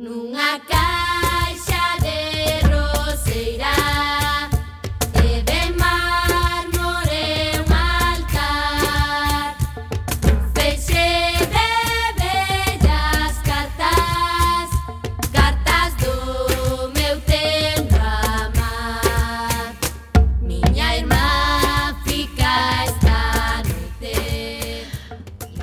[0.00, 0.89] nunha casa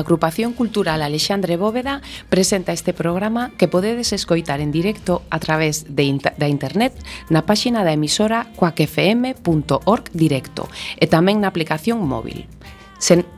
[0.00, 2.00] A agrupación cultural Alexandre Bóveda
[2.30, 6.96] presenta este programa que podedes escoitar en directo a través de inter da internet
[7.28, 12.48] na páxina da emisora coacfm.org directo e tamén na aplicación móvil.
[12.96, 13.28] Sen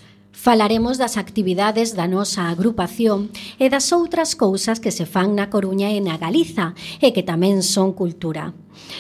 [0.45, 5.89] Falaremos das actividades da nosa agrupación e das outras cousas que se fan na Coruña
[5.89, 8.53] e na Galiza e que tamén son cultura.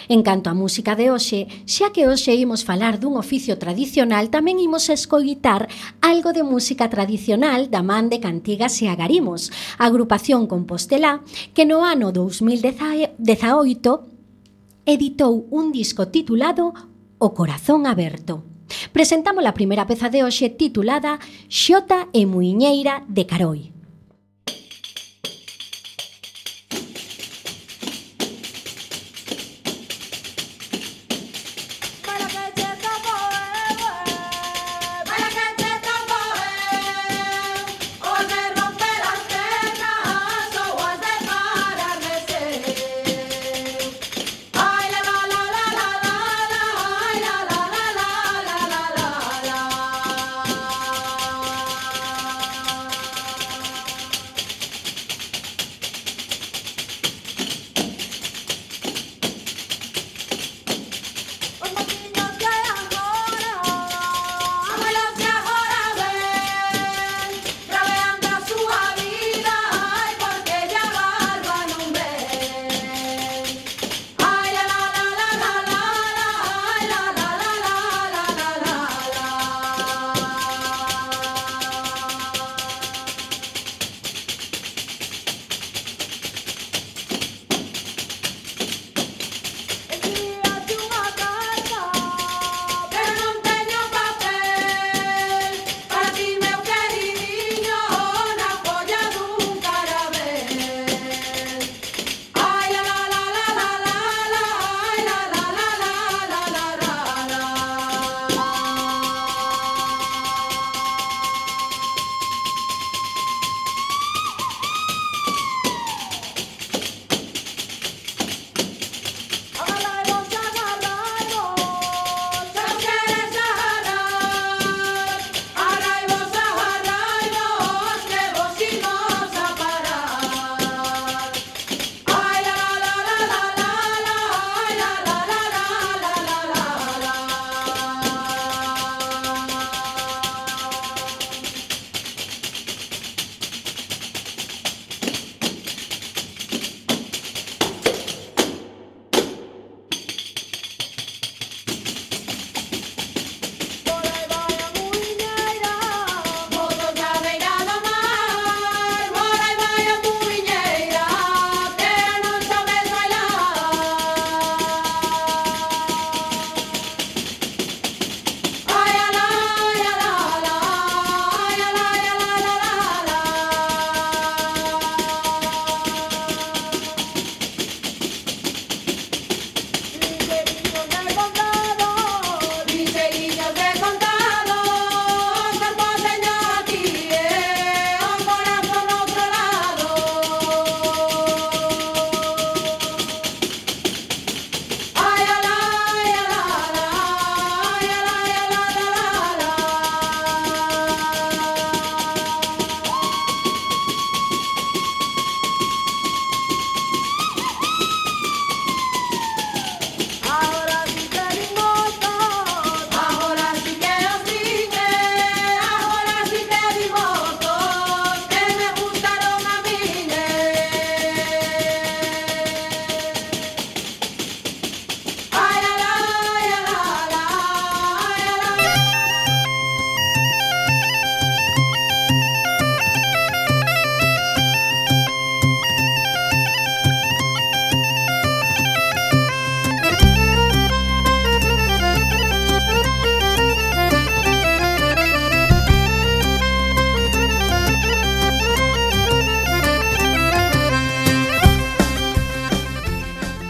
[0.09, 4.57] En canto á música de hoxe, xa que hoxe imos falar dun oficio tradicional, tamén
[4.57, 5.69] imos escoitar
[6.01, 11.21] algo de música tradicional da man de Cantigas e Agarimos, agrupación compostelá
[11.53, 13.21] que no ano 2018
[14.89, 16.73] editou un disco titulado
[17.21, 18.54] O Corazón Aberto.
[18.93, 21.19] Presentamos a primeira peza de hoxe titulada
[21.51, 23.74] Xota e Muiñeira de Caroi.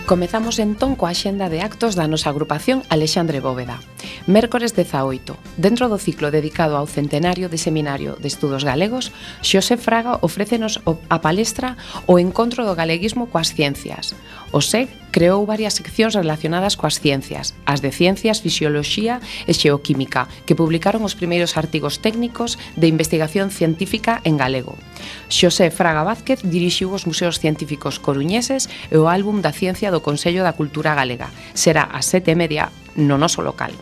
[0.06, 3.81] Comezamos entón coa xenda de actos da nosa agrupación Alexandre Bóveda.
[4.26, 5.37] Mércores 18.
[5.59, 9.12] Dentro do ciclo dedicado ao centenario de Seminario de Estudos Galegos,
[9.44, 10.81] Xosé Fraga ofrécenos
[11.12, 11.76] a palestra
[12.09, 14.17] O encontro do galeguismo coas ciencias.
[14.49, 20.56] O SEG creou varias seccións relacionadas coas ciencias, as de Ciencias, Fisioloxía e Xeoquímica, que
[20.56, 24.81] publicaron os primeiros artigos técnicos de investigación científica en galego.
[25.29, 30.41] Xosé Fraga Vázquez dirixiu os Museos Científicos Coruñeses e o Álbum da Ciencia do Consello
[30.41, 31.29] da Cultura Galega.
[31.53, 33.77] Será a sete e media no noso local.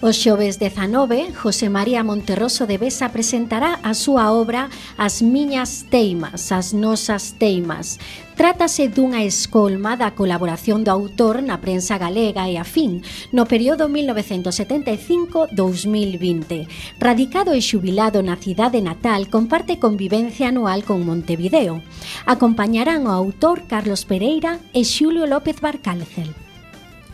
[0.00, 6.54] O xoves 19, José María Monterroso de Besa presentará a súa obra As miñas teimas,
[6.54, 7.98] as nosas teimas.
[8.38, 13.02] Trátase dunha escolma da colaboración do autor na prensa galega e afín
[13.34, 16.70] no período 1975-2020.
[17.02, 21.82] Radicado e xubilado na cidade natal, comparte convivencia anual con Montevideo.
[22.22, 26.47] Acompañarán o autor Carlos Pereira e Xulio López Barcálcel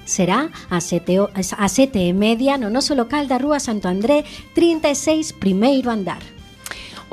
[0.04, 4.24] será a sete, a sete e media no noso local da Rúa Santo André
[4.54, 6.22] 36 primeiro andar.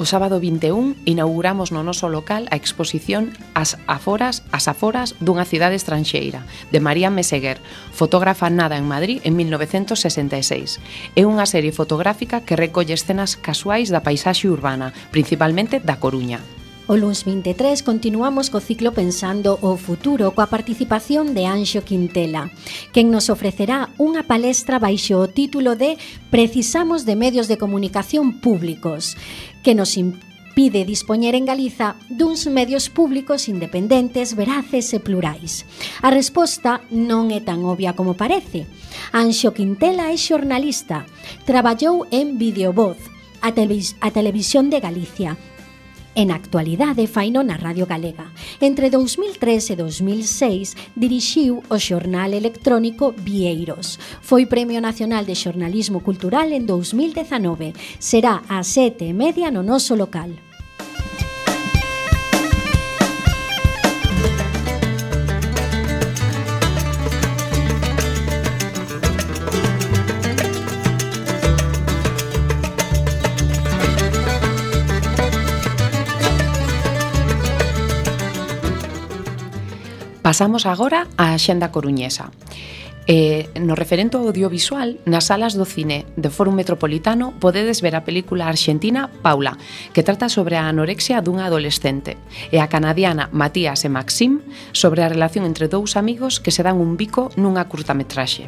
[0.01, 5.77] O sábado 21 inauguramos no noso local a exposición As aforas, as aforas dunha cidade
[5.77, 6.41] estranxeira
[6.73, 10.81] de María Meseguer, fotógrafa nada en Madrid en 1966.
[11.13, 16.41] É unha serie fotográfica que recolle escenas casuais da paisaxe urbana, principalmente da Coruña.
[16.91, 22.51] O luns 23 continuamos co ciclo Pensando o Futuro coa participación de Anxo Quintela,
[22.91, 25.95] quen nos ofrecerá unha palestra baixo o título de
[26.27, 29.15] Precisamos de medios de comunicación públicos,
[29.63, 29.95] que nos
[30.51, 35.63] pide dispoñer en Galiza duns medios públicos independentes, veraces e plurais.
[36.03, 38.67] A resposta non é tan obvia como parece.
[39.15, 41.07] Anxo Quintela é xornalista,
[41.47, 42.99] traballou en Videovoz,
[43.39, 45.39] a, televis a Televisión de Galicia,
[46.13, 48.35] En actualidade faino na Radio Galega.
[48.59, 53.95] Entre 2003 e 2006 dirixiu o xornal electrónico Vieiros.
[54.19, 57.71] Foi Premio Nacional de Xornalismo Cultural en 2019.
[57.95, 60.50] Será a sete e media no noso local.
[80.31, 82.31] Pasamos agora á xenda coruñesa.
[83.03, 88.07] Eh, no referente ao audiovisual, nas salas do cine do Fórum Metropolitano podedes ver a
[88.07, 89.59] película arxentina Paula,
[89.91, 92.15] que trata sobre a anorexia dunha adolescente,
[92.47, 94.39] e a canadiana Matías e Maxim
[94.71, 98.47] sobre a relación entre dous amigos que se dan un bico nunha curtametraxe.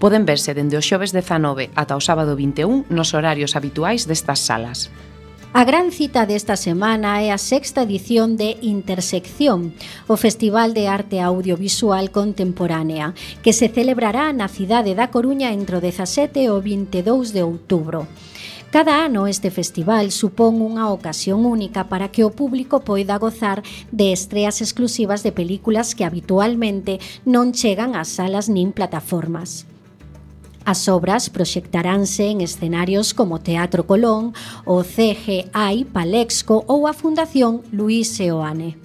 [0.00, 4.88] Poden verse dende os xoves 19 ata o sábado 21 nos horarios habituais destas salas.
[5.54, 9.72] A gran cita desta semana é a sexta edición de Intersección,
[10.04, 15.80] o Festival de Arte Audiovisual Contemporánea, que se celebrará na cidade da Coruña entre o
[15.80, 18.04] 17 e o 22 de outubro.
[18.68, 24.12] Cada ano este festival supón unha ocasión única para que o público poida gozar de
[24.12, 29.64] estreas exclusivas de películas que habitualmente non chegan ás salas nin plataformas.
[30.68, 34.36] As obras proxectaránse en escenarios como Teatro Colón,
[34.68, 38.76] o CGI Palexco ou a Fundación Luis Seoane.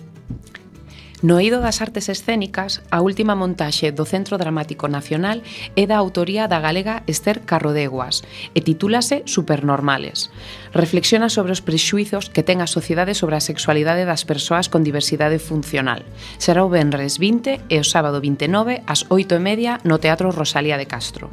[1.19, 5.43] No eido das artes escénicas, a última montaxe do Centro Dramático Nacional
[5.75, 8.23] é da autoría da galega Esther Carrodeguas
[8.55, 10.31] e titúlase Supernormales.
[10.71, 15.35] Reflexiona sobre os prexuizos que ten a sociedade sobre a sexualidade das persoas con diversidade
[15.35, 16.07] funcional.
[16.39, 20.79] Será o Benres 20 e o sábado 29 ás 8 e media no Teatro Rosalía
[20.79, 21.27] de Castro.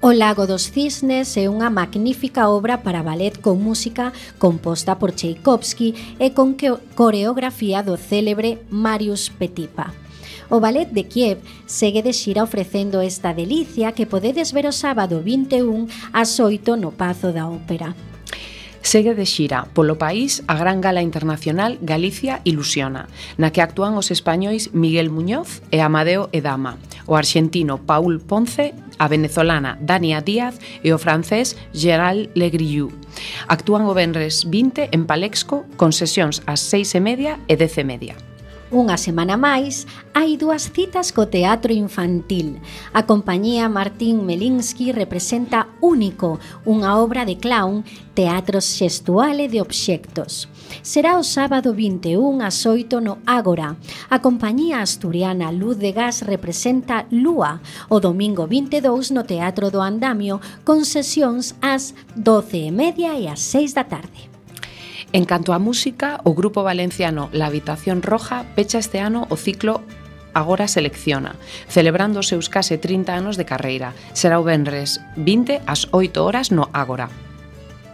[0.00, 6.22] O Lago dos Cisnes é unha magnífica obra para ballet con música composta por Tchaikovsky
[6.22, 6.54] e con
[6.94, 9.90] coreografía do célebre Marius Petipa.
[10.54, 15.18] O Ballet de Kiev segue de xira ofrecendo esta delicia que podedes ver o sábado
[15.18, 17.98] 21 ás 8 no Pazo da Ópera.
[18.88, 23.04] Segue de xira polo país a gran gala internacional Galicia Ilusiona,
[23.36, 29.04] na que actúan os españois Miguel Muñoz e Amadeo Edama, o arxentino Paul Ponce, a
[29.12, 32.88] venezolana Dania Díaz e o francés Gerald Legriou.
[33.44, 37.84] Actúan o Benres 20 en Palexco con sesións ás 6 e media e 10 e
[37.84, 38.16] media.
[38.68, 42.60] Unha semana máis, hai dúas citas co teatro infantil.
[42.92, 46.36] A compañía Martín Melinsky representa Único,
[46.68, 47.80] unha obra de clown,
[48.12, 50.52] teatro xestuale de obxectos.
[50.84, 53.80] Será o sábado 21 ás 8 no Ágora.
[54.12, 60.44] A compañía asturiana Luz de Gas representa Lúa, o domingo 22 no Teatro do Andamio,
[60.68, 64.28] con sesións ás 12 e media e ás 6 da tarde.
[65.12, 69.80] En canto á música, o grupo valenciano La Habitación Roja pecha este ano o ciclo
[70.34, 73.96] Agora Selecciona, celebrando os seus case 30 anos de carreira.
[74.12, 77.08] Será o Benres 20 ás 8 horas no Ágora.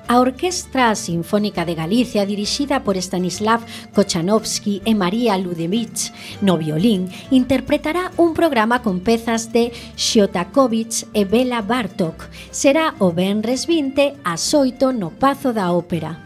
[0.07, 3.63] A Orquestra Sinfónica de Galicia, dirixida por Stanislav
[3.95, 11.63] Kochanovsky e María Ludevich no violín, interpretará un programa con pezas de Xiotakovich e Bela
[11.63, 12.27] Bartok.
[12.51, 16.24] Será o Benres 20 ás 8 no Pazo da Ópera.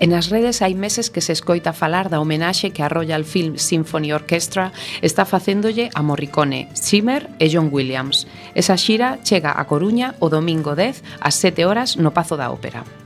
[0.00, 3.56] E nas redes hai meses que se escoita falar da homenaxe que a Royal Film
[3.56, 8.26] Symphony Orchestra está facéndolle a Morricone, Zimmer e John Williams.
[8.54, 13.05] Esa xira chega a Coruña o domingo 10 ás 7 horas no Pazo da Ópera.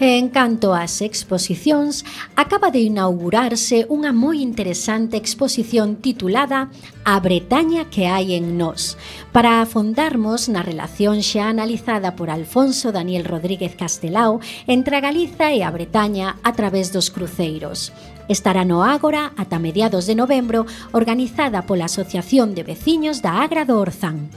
[0.00, 6.72] E en canto ás exposicións, acaba de inaugurarse unha moi interesante exposición titulada
[7.04, 8.96] A Bretaña que hai en nós,
[9.28, 15.60] para afondarmos na relación xa analizada por Alfonso Daniel Rodríguez Castelao entre a Galiza e
[15.60, 17.92] a Bretaña a través dos cruceiros.
[18.24, 20.64] Estará no Ágora ata mediados de novembro
[20.96, 24.32] organizada pola Asociación de Veciños da Agra do Orzán.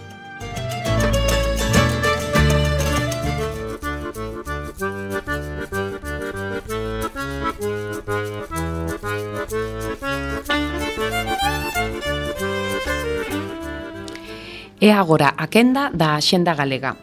[14.83, 16.99] É agora a quenda da Axenda Galega.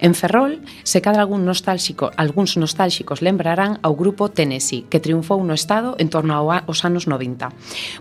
[0.00, 5.52] En Ferrol, se cadra algún nostálxico, algúns nostálxicos lembrarán ao grupo Tennessee, que triunfou no
[5.52, 7.52] Estado en torno aos anos 90.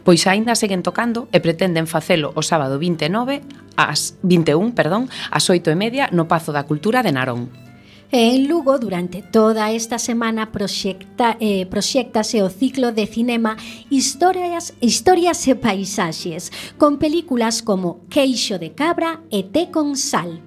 [0.08, 3.44] Pois aínda seguen tocando e pretenden facelo o sábado 29
[3.76, 7.67] ás 21, perdón, ás 8 e media no Pazo da Cultura de Narón.
[8.10, 13.58] E en Lugo, durante toda esta semana, proxecta, eh, proxectase o ciclo de cinema
[13.92, 20.40] Historias, historias e Paisaxes, con películas como Queixo de Cabra e Té con Sal,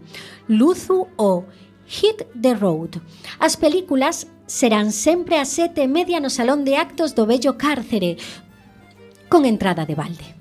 [0.48, 1.44] Luzu ou
[1.84, 2.96] Hit the Road.
[3.36, 8.16] As películas serán sempre a sete e media no Salón de Actos do Bello Cárcere,
[9.28, 10.39] con entrada de balde.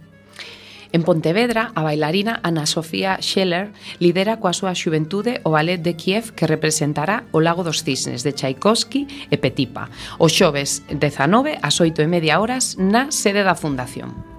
[0.91, 3.69] En Pontevedra, a bailarina Ana Sofía Scheller
[4.01, 8.33] lidera coa súa xuventude o ballet de Kiev que representará o Lago dos Cisnes de
[8.33, 14.38] Tchaikovsky e Petipa, o xoves 19 ás 8 e media horas na sede da Fundación.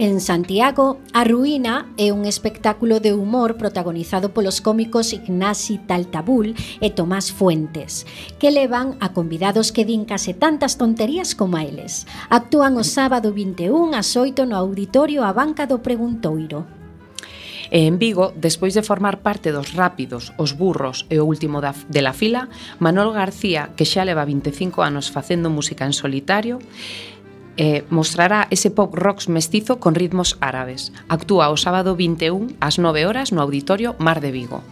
[0.00, 6.94] En Santiago, A Ruína é un espectáculo de humor protagonizado polos cómicos Ignasi Taltabul e
[6.94, 8.06] Tomás Fuentes,
[8.38, 12.06] que levan a convidados que din case tantas tonterías como a eles.
[12.30, 16.78] Actúan o sábado 21 ás 8 no auditorio A Banca do Preguntoiro.
[17.68, 21.74] E en Vigo, despois de formar parte dos Rápidos, os Burros e o último da,
[21.74, 22.48] de la fila,
[22.80, 26.62] Manol García, que xa leva 25 anos facendo música en solitario,
[27.58, 30.92] eh, mostrará ese pop rock mestizo con ritmos árabes.
[31.08, 34.62] Actúa o sábado 21 ás 9 horas no Auditorio Mar de Vigo.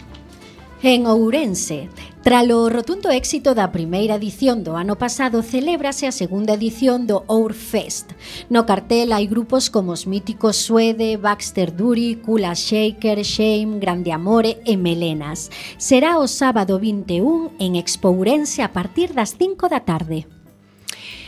[0.83, 1.89] En Ourense,
[2.23, 8.15] tralo rotundo éxito da primeira edición do ano pasado, celébrase a segunda edición do Ourfest.
[8.53, 14.63] No cartel hai grupos como os míticos Suede, Baxter Dury, Kula Shaker, Shame, Grande Amore
[14.63, 15.51] e Melenas.
[15.81, 20.36] Será o sábado 21 en Expo Ourense a partir das 5 da tarde.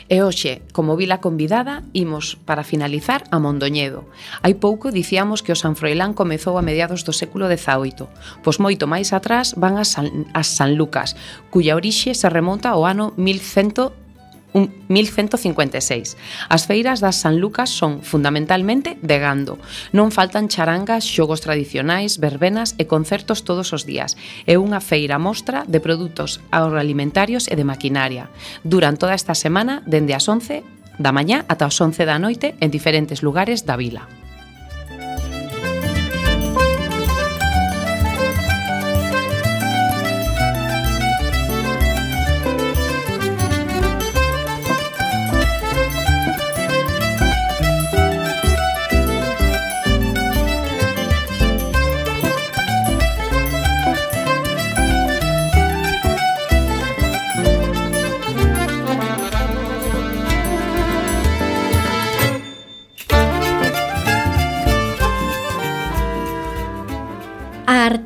[0.08, 4.08] E hoxe, como vila convidada, imos para finalizar a Mondoñedo.
[4.40, 8.08] Hai pouco dicíamos que o San Froilán comezou a mediados do século XVIII,
[8.40, 11.12] pois moito máis atrás van as San, as San Lucas,
[11.52, 14.07] cuya orixe se remonta ao ano 1100
[14.54, 16.16] 1156.
[16.48, 19.58] As feiras das San Lucas son fundamentalmente de gando.
[19.92, 24.16] Non faltan charangas, xogos tradicionais, verbenas e concertos todos os días.
[24.48, 28.32] É unha feira mostra de produtos agroalimentarios e de maquinaria.
[28.64, 30.64] Duran toda esta semana dende as 11
[30.98, 34.17] da mañá ata as 11 da noite en diferentes lugares da vila.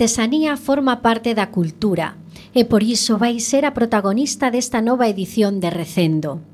[0.03, 2.19] artesanía forma parte da cultura
[2.51, 6.52] e por iso vai ser a protagonista desta nova edición de Recendo.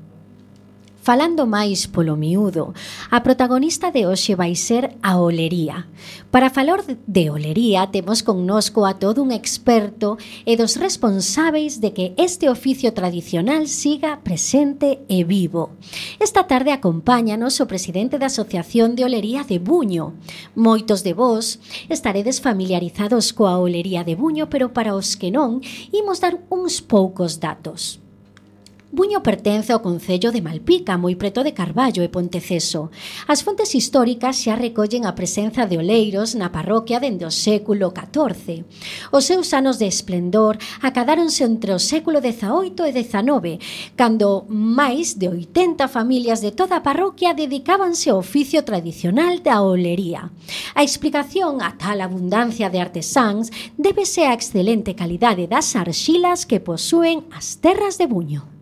[1.09, 2.77] Falando máis polo miúdo,
[3.09, 5.89] a protagonista de hoxe vai ser a olería.
[6.29, 12.13] Para falar de olería, temos connosco a todo un experto e dos responsáveis de que
[12.13, 15.73] este oficio tradicional siga presente e vivo.
[16.21, 20.13] Esta tarde acompáñanos o presidente da Asociación de Olería de Buño.
[20.53, 21.57] Moitos de vós
[21.89, 27.41] estaredes familiarizados coa olería de Buño, pero para os que non, imos dar uns poucos
[27.41, 27.97] datos.
[28.91, 32.89] Buño pertence ao Concello de Malpica, moi preto de Carballo e Ponteceso.
[33.29, 38.65] As fontes históricas xa recollen a presenza de oleiros na parroquia dende o século XIV.
[39.13, 43.61] Os seus anos de esplendor acadáronse entre o século XVIII e XIX,
[43.93, 50.33] cando máis de 80 familias de toda a parroquia dedicábanse ao oficio tradicional da olería.
[50.73, 57.29] A explicación a tal abundancia de artesáns débese á excelente calidade das arxilas que posúen
[57.29, 58.58] as terras de Buño.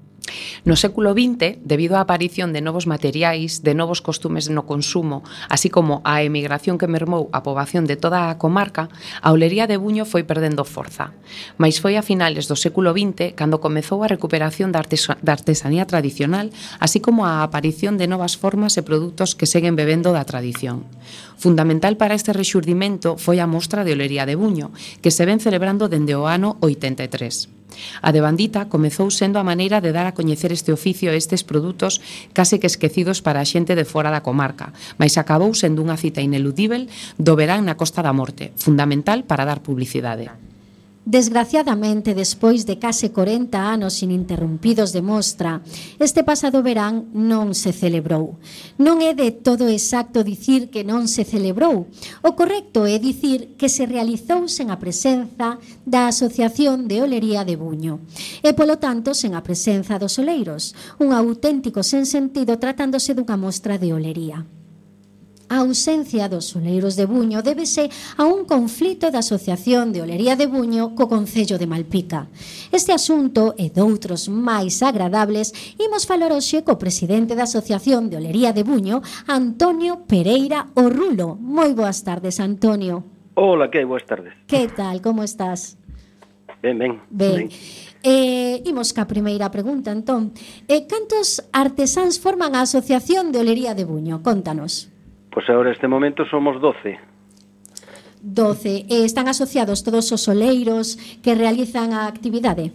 [0.67, 5.71] No século XX, debido á aparición de novos materiais, de novos costumes no consumo, así
[5.71, 8.91] como á emigración que mermou a poboación de toda a comarca,
[9.23, 11.15] a olería de Buño foi perdendo forza.
[11.55, 15.87] Mais foi a finales do século XX cando comezou a recuperación da, artes da artesanía
[15.87, 16.51] tradicional,
[16.83, 20.83] así como a aparición de novas formas e produtos que seguen bebendo da tradición.
[21.37, 25.87] Fundamental para este rexurdimento foi a mostra de olería de Buño, que se ven celebrando
[25.87, 27.66] dende o ano 83.
[28.01, 31.43] A de Bandita comezou sendo a maneira de dar a coñecer este oficio e estes
[31.43, 31.99] produtos
[32.31, 36.23] case que esquecidos para a xente de fora da comarca, mas acabou sendo unha cita
[36.23, 36.87] ineludível
[37.19, 40.46] do verán na Costa da Morte, fundamental para dar publicidade.
[41.07, 45.63] Desgraciadamente, despois de case 40 anos ininterrumpidos de mostra,
[46.03, 48.35] este pasado verán non se celebrou.
[48.75, 51.87] Non é de todo exacto dicir que non se celebrou.
[52.27, 55.55] O correcto é dicir que se realizou sen a presenza
[55.87, 58.03] da Asociación de Olería de Buño
[58.43, 63.79] e, polo tanto, sen a presenza dos oleiros, un auténtico sen sentido tratándose dunha mostra
[63.79, 64.43] de olería.
[65.49, 67.87] A ausencia dos oleiros de Buño débese
[68.19, 72.27] a un conflito da Asociación de Olería de Buño co Concello de Malpica.
[72.67, 78.51] Este asunto e doutros máis agradables imos falar hoxe co presidente da Asociación de Olería
[78.51, 78.99] de Buño,
[79.31, 81.39] Antonio Pereira Orrulo.
[81.39, 83.07] Moi boas tardes, Antonio.
[83.39, 84.35] Hola, que boas tardes.
[84.51, 85.79] Que tal, como estás?
[86.59, 86.99] Ben, ben.
[87.07, 87.47] Ben.
[87.47, 87.49] ben.
[88.03, 90.35] Eh, imos ca primeira pregunta, entón.
[90.67, 94.19] Eh, cantos artesáns forman a Asociación de Olería de Buño?
[94.19, 94.91] Contanos.
[95.29, 97.17] Pois agora este momento somos 12.
[98.21, 98.85] 12.
[98.89, 102.73] E están asociados todos os oleiros que realizan a actividade?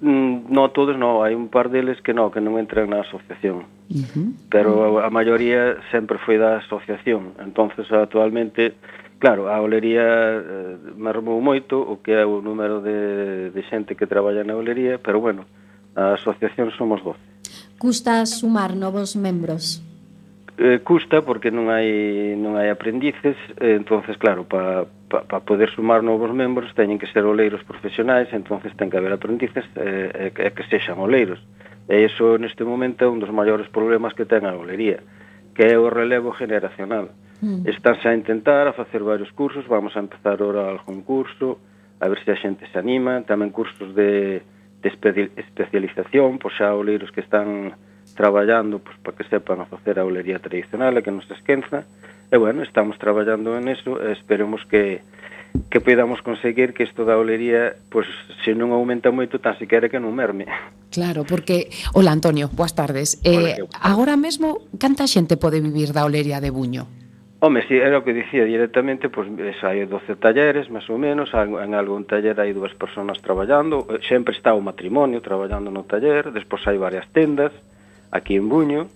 [0.00, 3.64] Mm, no, todos no, hai un par deles que no, que non entran na asociación.
[3.88, 4.26] Uh -huh.
[4.52, 7.32] Pero a, a maioría sempre foi da asociación.
[7.40, 8.76] Entonces actualmente,
[9.16, 13.96] claro, a olería eh, me armou moito o que é o número de, de xente
[13.96, 15.48] que traballa na olería, pero bueno,
[15.96, 17.16] a asociación somos 12.
[17.78, 19.80] Custa sumar novos membros?
[20.58, 25.70] eh, custa porque non hai non hai aprendices, eh, entonces claro, para pa, pa poder
[25.74, 30.50] sumar novos membros teñen que ser oleiros profesionais, entonces ten que haber aprendices eh, e
[30.54, 31.42] que sexan oleiros.
[31.90, 35.02] E iso neste momento é un dos maiores problemas que ten a olería,
[35.52, 37.10] que é o relevo generacional.
[37.42, 37.66] Mm.
[37.68, 41.58] Estánse a intentar a facer varios cursos, vamos a empezar ora algún curso,
[41.98, 44.40] a ver se a xente se anima, tamén cursos de,
[44.80, 44.88] de
[45.34, 47.74] especialización, pois xa oleiros que están
[48.14, 51.84] traballando pois, para que sepan a facer a olería tradicional e que nos esquenza.
[52.30, 55.02] E bueno, estamos traballando en eso e esperemos que
[55.70, 58.10] que podamos conseguir que isto da olería, pois,
[58.42, 60.50] se non aumenta moito, tan sequera que non merme.
[60.90, 61.70] Claro, porque...
[61.94, 63.22] Hola, Antonio, boas tardes.
[63.22, 63.62] Hola, eh.
[63.78, 66.90] Agora mesmo, canta xente pode vivir da olería de Buño?
[67.38, 71.30] Home, si, era o que dicía directamente, pois, pues, hai 12 talleres, máis ou menos,
[71.34, 76.34] en algún taller hai dúas persoas traballando, eh, sempre está o matrimonio traballando no taller,
[76.34, 77.54] despois hai varias tendas,
[78.14, 78.86] aquí en Buño,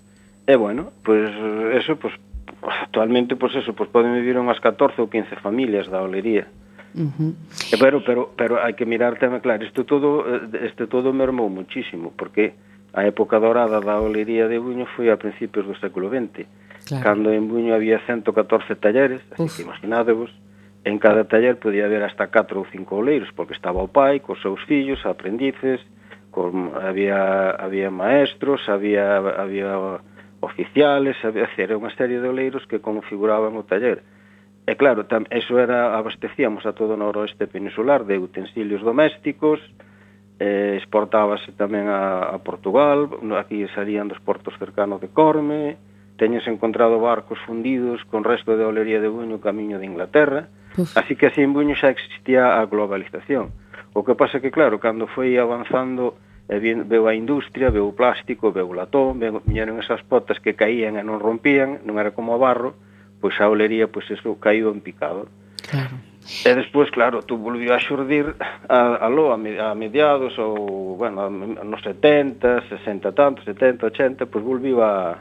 [0.46, 2.14] e bueno, pois pues, eso, pois,
[2.62, 6.46] pues, actualmente, pois pues, eso, pois poden vivir unhas 14 ou 15 familias da olería.
[6.94, 7.32] Uh -huh.
[7.68, 10.24] E, pero, pero, pero hai que mirar tamén, claro, isto todo,
[10.62, 12.54] este todo mermou muchísimo, porque
[12.94, 16.46] a época dorada da olería de Buño foi a principios do século XX,
[16.86, 17.02] claro.
[17.02, 19.52] cando en Buño había 114 talleres, así Uf.
[19.58, 20.30] que imaginadevos,
[20.86, 24.40] en cada taller podía haber hasta 4 ou 5 oleiros, porque estaba o pai, cos
[24.40, 25.82] seus fillos, aprendices,
[26.38, 29.98] con, había, había maestros, había, había
[30.38, 34.06] oficiales, había, era unha serie de oleiros que configuraban o taller.
[34.62, 39.58] E claro, tam, eso era, abastecíamos a todo o noroeste peninsular de utensilios domésticos,
[40.38, 45.74] eh, exportábase tamén a, a Portugal, aquí salían dos portos cercanos de Corme,
[46.22, 50.94] teñes encontrado barcos fundidos con resto de olería de Buño camiño de Inglaterra, Uf.
[50.94, 53.50] así que así en Buño xa existía a globalización.
[53.98, 56.14] O que pasa que, claro, cando foi avanzando
[56.48, 60.56] e vin, veu a industria, veu o plástico, veu o latón, viñeron esas potas que
[60.56, 62.72] caían e non rompían, non era como o barro,
[63.20, 65.28] pois a olería, pois eso caído en picado.
[65.68, 66.00] Claro.
[66.44, 68.36] E despois, claro, tú volviu a xurdir
[68.68, 74.80] a, a loa a mediados ou, bueno, nos 70, 60 tanto, 70, 80, pois volviu
[74.84, 75.20] a,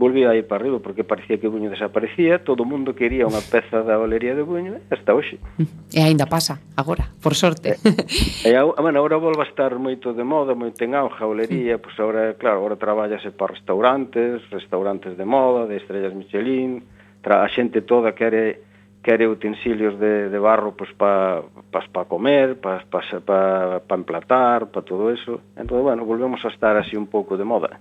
[0.00, 3.44] volvía a ir para arriba porque parecía que Buño desaparecía, todo o mundo quería unha
[3.44, 5.36] peza da olería de Buño eh, hasta hoxe.
[5.92, 7.76] E aínda pasa agora, por sorte.
[7.76, 11.28] Eh, e, e bueno, agora volva a estar moito de moda, moito en auge a
[11.28, 16.80] olería, pois pues agora, claro, agora traballase para restaurantes, restaurantes de moda, de estrellas Michelin,
[17.20, 18.64] tra, a xente toda quere
[19.04, 24.72] quere utensilios de, de barro pois, para pa, pa comer, para pa, pa, pa emplatar,
[24.72, 25.44] para todo eso.
[25.56, 27.80] Entón, bueno, volvemos a estar así un pouco de moda.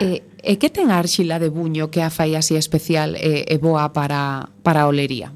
[0.00, 3.56] Eh, E que ten a arxila de buño que a fai así especial e, e
[3.58, 5.34] boa para, para a olería?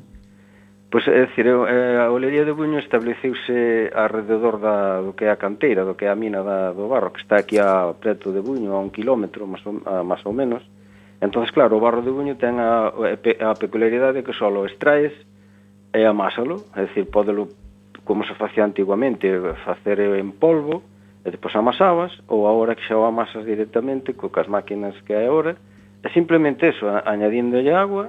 [0.90, 5.38] Pois, é dicir, eh, a olería de Buño estableceuse alrededor da, do que é a
[5.38, 8.42] canteira, do que é a mina da, do barro, que está aquí a preto de
[8.42, 10.66] Buño, a un kilómetro, máis ou, a, máis ou menos.
[11.23, 15.14] Entón, claro, o barro de Buño ten a, a peculiaridade que só o extraes
[15.94, 17.51] e amásalo, é dicir, podelo,
[18.03, 19.31] como se facía antiguamente,
[19.62, 20.83] facer en polvo,
[21.24, 25.28] e depois amasabas, ou agora que xa o amasas directamente co cas máquinas que hai
[25.28, 25.56] agora,
[26.02, 28.09] é simplemente eso, añadíndolle agua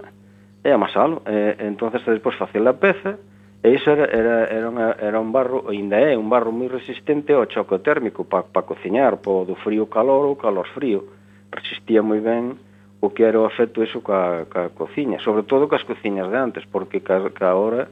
[0.63, 1.21] e amasalo.
[1.28, 3.19] E, entonces despois facer a peza,
[3.62, 7.36] e iso era, era, era, unha, era un barro, ainda é un barro moi resistente
[7.36, 11.04] ao choque térmico para pa cociñar, po do frío calor ou calor frío.
[11.52, 12.56] Resistía moi ben
[13.04, 16.63] o que era o efecto eso ca, ca cociña, sobre todo cas cociñas de antes,
[16.63, 17.91] porque ca, ca hora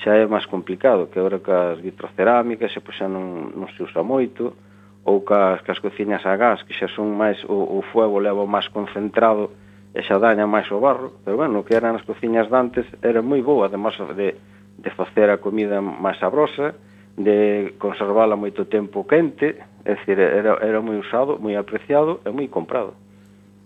[0.00, 4.00] xa é máis complicado, que agora cas vitrocerámicas xa, pois, xa non, non se usa
[4.00, 4.56] moito,
[5.04, 8.68] ou cas, cas cociñas a gas, que xa son máis, o, o fuego leva máis
[8.72, 9.52] concentrado
[9.92, 13.20] e xa daña máis o barro, pero bueno, o que eran as cociñas dantes era
[13.20, 14.36] moi boa, además de,
[14.80, 16.72] de facer a comida máis sabrosa,
[17.20, 22.48] de conservala moito tempo quente, é dicir, era, era moi usado, moi apreciado e moi
[22.48, 22.96] comprado.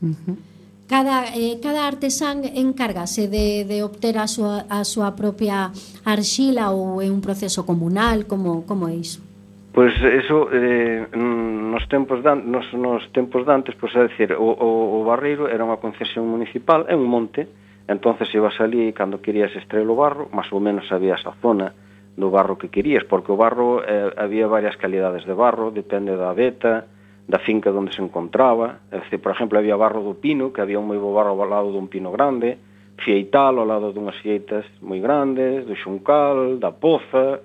[0.03, 0.54] Uh -huh.
[0.87, 5.73] Cada, eh, cada artesán encárgase de, de obter a súa, a súa propia
[6.05, 8.29] arxila ou é un proceso comunal?
[8.29, 9.25] Como, como é iso?
[9.73, 15.01] Pois eso eh, nos tempos dan, nos, nos tempos dantes, pois é dicir, o, o,
[15.01, 17.49] o barreiro era unha concesión municipal, é un monte,
[17.89, 21.75] entonces ibas ali cando querías extraer o barro, máis ou menos sabías a zona
[22.15, 26.31] do barro que querías, porque o barro eh, había varias calidades de barro, depende da
[26.37, 26.87] veta,
[27.27, 30.79] da finca onde se encontraba, é dicir, por exemplo, había barro do pino, que había
[30.79, 32.61] un moi bo barro ao lado dun pino grande,
[33.01, 37.41] fieital ao lado dunhas fieitas moi grandes, do xuncal, da poza,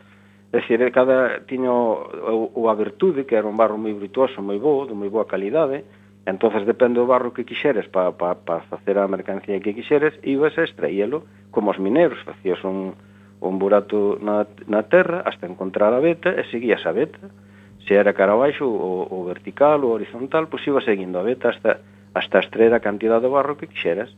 [0.52, 4.60] é dicir, cada tiño o, o a virtude, que era un barro moi virtuoso, moi
[4.60, 5.88] bo, de moi boa calidade,
[6.28, 10.60] entonces depende do barro que quixeres para pa, pa facer a mercancía que quixeres, ibas
[10.60, 11.24] a extraíelo
[11.56, 13.00] como os mineros, facías un,
[13.39, 17.32] un burato na, na terra hasta encontrar a veta e seguías a veta
[17.86, 21.80] se era cara abaixo ou, o vertical ou horizontal, pois iba seguindo a veta hasta,
[22.13, 24.12] hasta extraer a cantidad de barro que quixeras.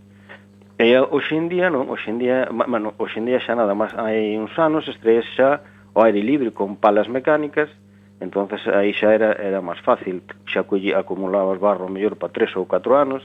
[0.81, 3.93] E hoxe en día, non, hoxe en día, bueno, hoxe en día xa nada máis
[3.93, 5.61] hai uns anos estrees xa
[5.93, 7.69] o aire libre con palas mecánicas,
[8.17, 12.65] entonces aí xa era era máis fácil, xa colli acumulabas barro mellor para 3 ou
[12.65, 13.21] 4 anos,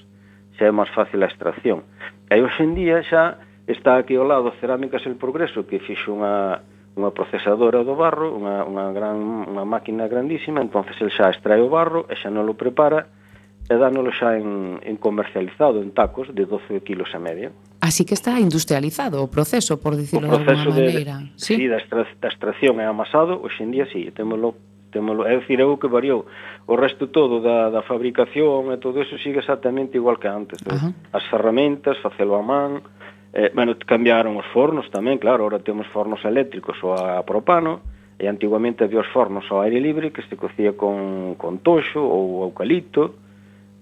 [0.60, 1.88] xa é máis fácil a extracción.
[2.28, 6.60] E hoxe en día xa está aquí ao lado Cerámicas el Progreso que fixo unha
[6.96, 9.20] unha procesadora do barro, unha, unha, gran,
[9.52, 13.12] unha máquina grandísima, entonces el xa extrae o barro e xa non lo prepara
[13.68, 17.52] e dánolo xa en, en comercializado en tacos de 12 kilos a medio.
[17.84, 21.14] Así que está industrializado o proceso, por dicirlo o proceso de alguma maneira.
[21.20, 24.56] De, sí, sí da, extra, da extracción e amasado, hoxe en día sí, témolo
[24.96, 26.24] témolo, é dicir, é o que variou.
[26.64, 30.56] O resto todo da, da fabricación e todo eso sigue exactamente igual que antes.
[30.64, 30.94] -huh.
[31.12, 32.80] As ferramentas, facelo a man,
[33.36, 37.84] Eh, bueno, cambiaron os fornos tamén, claro, ahora temos fornos eléctricos ou a propano,
[38.16, 42.48] e antiguamente había os fornos ao aire libre que se cocía con, con toxo ou
[42.48, 43.12] eucalipto,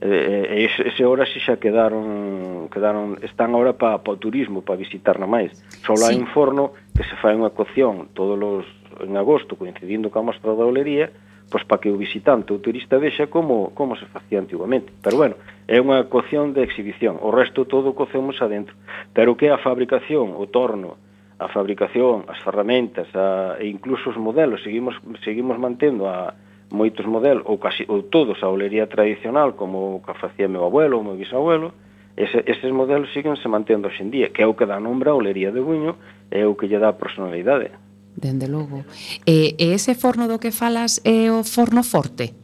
[0.03, 4.75] e, e ese hora se xa quedaron, quedaron están ahora para pa o turismo, para
[4.75, 5.55] visitar na máis.
[5.87, 6.03] Só sí.
[6.03, 8.67] hai un forno que se fai unha cocción todos os
[9.07, 11.15] en agosto, coincidindo coa mostra da olería,
[11.55, 14.91] pois para que o visitante ou turista vexa como, como se facía antigamente.
[14.99, 15.39] Pero bueno,
[15.71, 18.75] é unha cocción de exhibición, o resto todo cocemos adentro.
[19.15, 20.99] Pero que a fabricación, o torno,
[21.39, 26.35] a fabricación, as ferramentas, a, e incluso os modelos, seguimos, seguimos mantendo a
[26.75, 30.99] moitos modelos, ou casi ou todos a olería tradicional, como o que facía meu abuelo
[30.99, 31.71] ou meu bisabuelo,
[32.15, 35.51] Ese, eses modelos siguen se mantendo hoxendía, que é o que dá nombre a olería
[35.51, 35.99] de Buño,
[36.31, 37.75] é o que lle dá personalidade.
[38.17, 38.85] Dende logo.
[39.27, 42.35] E, eh, e ese forno do que falas é o forno forte?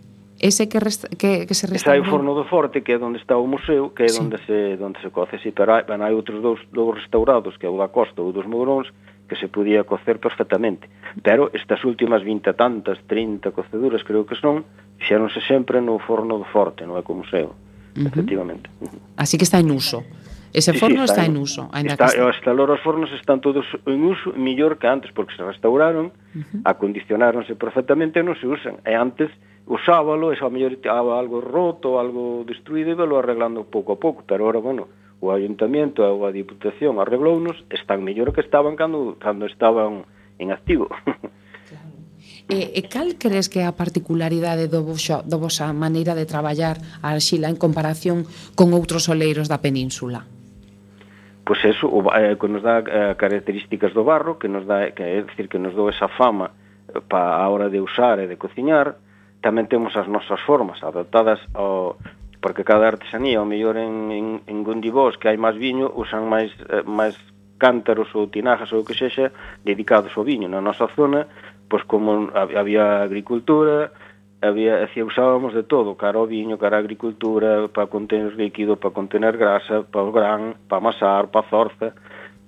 [0.40, 0.78] Ese que,
[1.20, 1.90] que, que se resta...
[1.90, 4.24] Ese hai o forno do forte, que é onde está o museo, que é sí.
[4.24, 5.36] onde, se, onde se coce.
[5.38, 8.32] Sí, pero hai, ben, hai outros dous, dous restaurados, que é o da Costa ou
[8.32, 8.88] dos Mourons,
[9.28, 10.88] que se podía cocer perfectamente.
[11.22, 14.64] Pero estas últimas 20 tantas, 30 coceduras, creo que son,
[14.98, 18.08] fixeronse sempre no forno do forte, no ecomuseo, uh -huh.
[18.08, 18.68] efectivamente.
[19.16, 20.02] Así que está en uso.
[20.52, 22.28] Ese forno sí, sí, está, está en uso, ainda está, que está.
[22.28, 26.06] Hasta eh, agora os fornos están todos en uso mellor que antes, porque se restauraron,
[26.10, 26.60] uh -huh.
[26.64, 28.82] acondicionáronse perfectamente e non se usan.
[28.82, 29.30] E antes
[29.70, 34.26] usábalo, e xa mellor estaba algo roto, algo destruído, e velo arreglando pouco a pouco,
[34.26, 34.90] pero ahora, bueno,
[35.22, 40.02] o ayuntamiento ou a diputación arreglounos, están mellor que estaban cando, cando estaban
[40.42, 40.90] en activo.
[42.50, 46.82] E, e cal crees que é a particularidade do vosa, do vosa maneira de traballar
[46.98, 48.26] a arxila en comparación
[48.58, 50.26] con outros oleiros da península?
[51.44, 55.02] pois eso, o, eh, que nos dá eh, características do barro, que nos dá, que,
[55.02, 56.52] é dicir, que nos dou esa fama
[56.88, 58.96] eh, pa a hora de usar e de cociñar,
[59.40, 61.96] tamén temos as nosas formas adaptadas ao
[62.40, 66.48] porque cada artesanía, ao mellor en, en, en Gondibós, que hai máis viño, usan máis,
[66.72, 67.12] eh, máis
[67.60, 69.28] cántaros ou tinajas ou o que sexa
[69.60, 70.48] dedicados ao viño.
[70.48, 71.28] Na nosa zona,
[71.68, 73.92] pois como había agricultura,
[74.42, 78.94] había hacía usábamos de todo, cara ao viño, cara á agricultura, para contener líquido, para
[78.94, 81.88] contener grasa, para o gran, para amasar, para a zorza.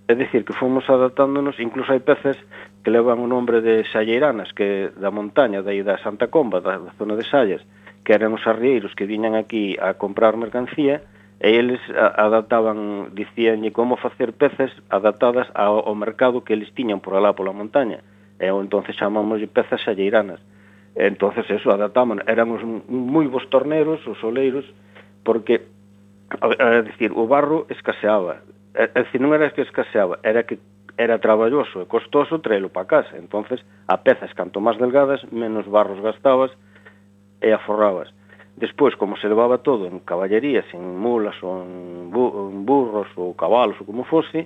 [0.08, 2.36] É dicir, que fomos adaptándonos, incluso hai peces
[2.82, 6.92] que levan o nombre de salleiranas, que da montaña, daí da Santa Comba, da, da
[6.98, 7.62] zona de Sallas,
[8.02, 11.06] que eran os arrieiros que viñan aquí a comprar mercancía,
[11.42, 17.14] e eles adaptaban, dicíanlle como facer peces adaptadas ao, ao mercado que eles tiñan por
[17.14, 18.02] alá pola montaña.
[18.38, 20.38] E entonces chamámoslle pezas xalleiranas
[20.94, 24.68] entonces eso, adaptamos éramos moi bons torneros, os oleiros,
[25.24, 25.64] porque,
[26.40, 30.60] a decir, o barro escaseaba, é, é dicir, non era que escaseaba, era que
[31.00, 36.00] era traballoso e costoso traelo para casa, entonces a pezas canto máis delgadas, menos barros
[36.04, 36.52] gastabas
[37.40, 38.12] e aforrabas.
[38.56, 43.32] Despois, como se levaba todo en caballerías, en mulas ou en, bu en burros ou
[43.32, 44.44] cabalos ou como fose,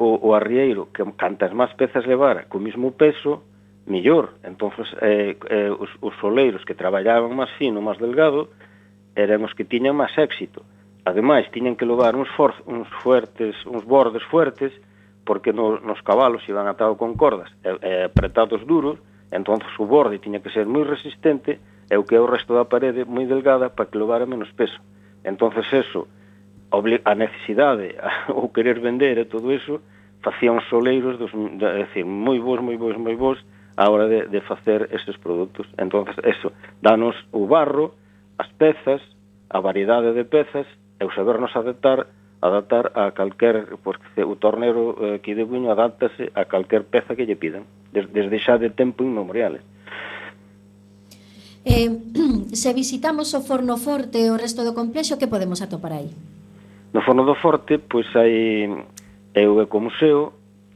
[0.00, 3.44] o, o arrieiro, que cantas máis pezas levara co mismo peso,
[3.86, 4.34] millor.
[4.42, 4.70] Entón,
[5.00, 8.50] eh, eh, os, os soleiros que traballaban máis fino, máis delgado,
[9.14, 10.62] eran os que tiñan máis éxito.
[11.06, 14.74] Ademais, tiñan que levar uns, for, uns fuertes, uns bordes fuertes,
[15.26, 18.98] porque no, nos cabalos iban atados con cordas e, e apretados duros,
[19.34, 21.58] entón o borde tiña que ser moi resistente
[21.90, 24.78] e o que é o resto da parede moi delgada para que levara menos peso.
[25.26, 26.06] Entón, eso,
[26.70, 27.98] a necesidade,
[28.30, 29.82] ou o querer vender e todo eso,
[30.22, 33.38] facían soleiros dos, é dicir, moi bons, moi bons, moi bons,
[33.76, 35.66] a hora de, de facer estes produtos.
[35.76, 37.94] Entón, eso, danos o barro,
[38.38, 39.04] as pezas,
[39.50, 42.08] a variedade de pezas, e o sabernos adaptar
[42.40, 47.16] adaptar a calquer, porque que o tornero eh, que de Buño adáptase a calquer peza
[47.16, 49.64] que lle pidan, desde, desde xa de tempo inmemoriales.
[51.64, 51.90] Eh,
[52.52, 56.12] se visitamos o Forno Forte e o resto do complexo, que podemos atopar aí?
[56.92, 58.68] No Forno do Forte, pois hai
[59.36, 60.32] e o museo,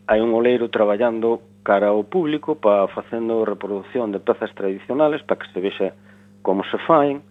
[0.08, 5.52] hai un oleiro traballando cara ao público para facendo reproducción de pezas tradicionales para que
[5.52, 5.94] se vexa
[6.42, 7.22] como se faen.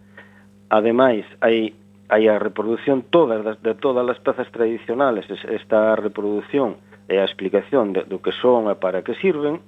[0.69, 1.73] Ademais, hai
[2.09, 7.93] hai a reproducción todas das, de todas as pezas tradicionales, esta reproducción e a explicación
[7.93, 9.61] de, do que son e para que sirven.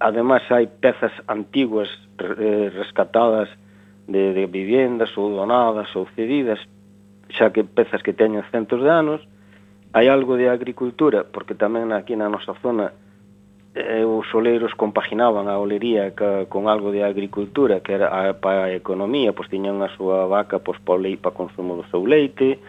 [0.00, 1.88] Ademais, hai pezas antiguas
[2.20, 3.48] eh, rescatadas
[4.04, 6.60] de, de viviendas ou donadas ou cedidas,
[7.32, 9.20] xa que pezas que teñen centos de anos.
[9.96, 12.92] Hai algo de agricultura, porque tamén aquí na nosa zona
[13.74, 18.70] eh, os oleiros compaginaban a olería ca, con algo de agricultura que era a, para
[18.70, 22.62] a economía, pois tiñan a súa vaca pois, para, lei, para consumo do seu leite,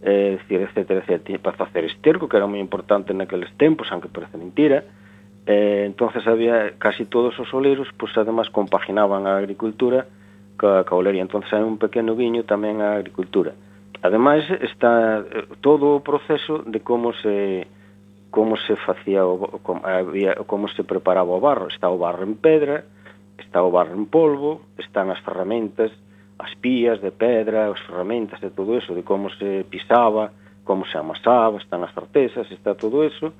[0.00, 4.88] eh, etcétera, etcétera, para facer esterco, que era moi importante naqueles tempos, aunque parece mentira,
[5.44, 10.08] eh, entonces había casi todos os oleiros, pois además compaginaban a agricultura
[10.56, 13.52] ca, ca olería, entonces hai un pequeno viño tamén a agricultura.
[14.00, 17.68] Ademais está eh, todo o proceso de como se
[18.36, 21.68] como se facía o, como, había, como se preparaba o barro.
[21.68, 22.84] Está o barro en pedra,
[23.38, 25.88] está o barro en polvo, están as ferramentas,
[26.36, 30.36] as pías de pedra, as ferramentas de todo eso, de como se pisaba,
[30.68, 33.32] como se amasaba, están as artesas está todo eso.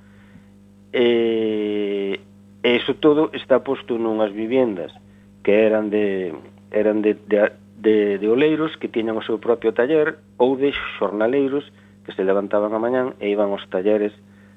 [0.96, 2.16] E,
[2.64, 4.96] e eso todo está posto nunhas viviendas
[5.44, 6.32] que eran de
[6.72, 11.68] eran de, de, de, de oleiros que tiñan o seu propio taller ou de xornaleiros
[12.08, 14.16] que se levantaban a mañán e iban aos talleres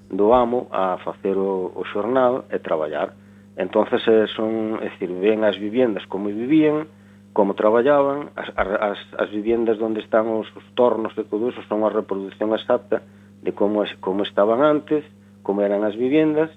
[0.09, 3.13] do amo a facer o, o xornal e traballar.
[3.57, 6.89] Entonces eh, son, é dicir, ven as viviendas como vivían,
[7.33, 11.85] como traballaban, as, as, as viviendas onde están os, os tornos e todo eso son
[11.85, 13.05] a reproducción exacta
[13.41, 15.05] de como, como estaban antes,
[15.43, 16.49] como eran as viviendas,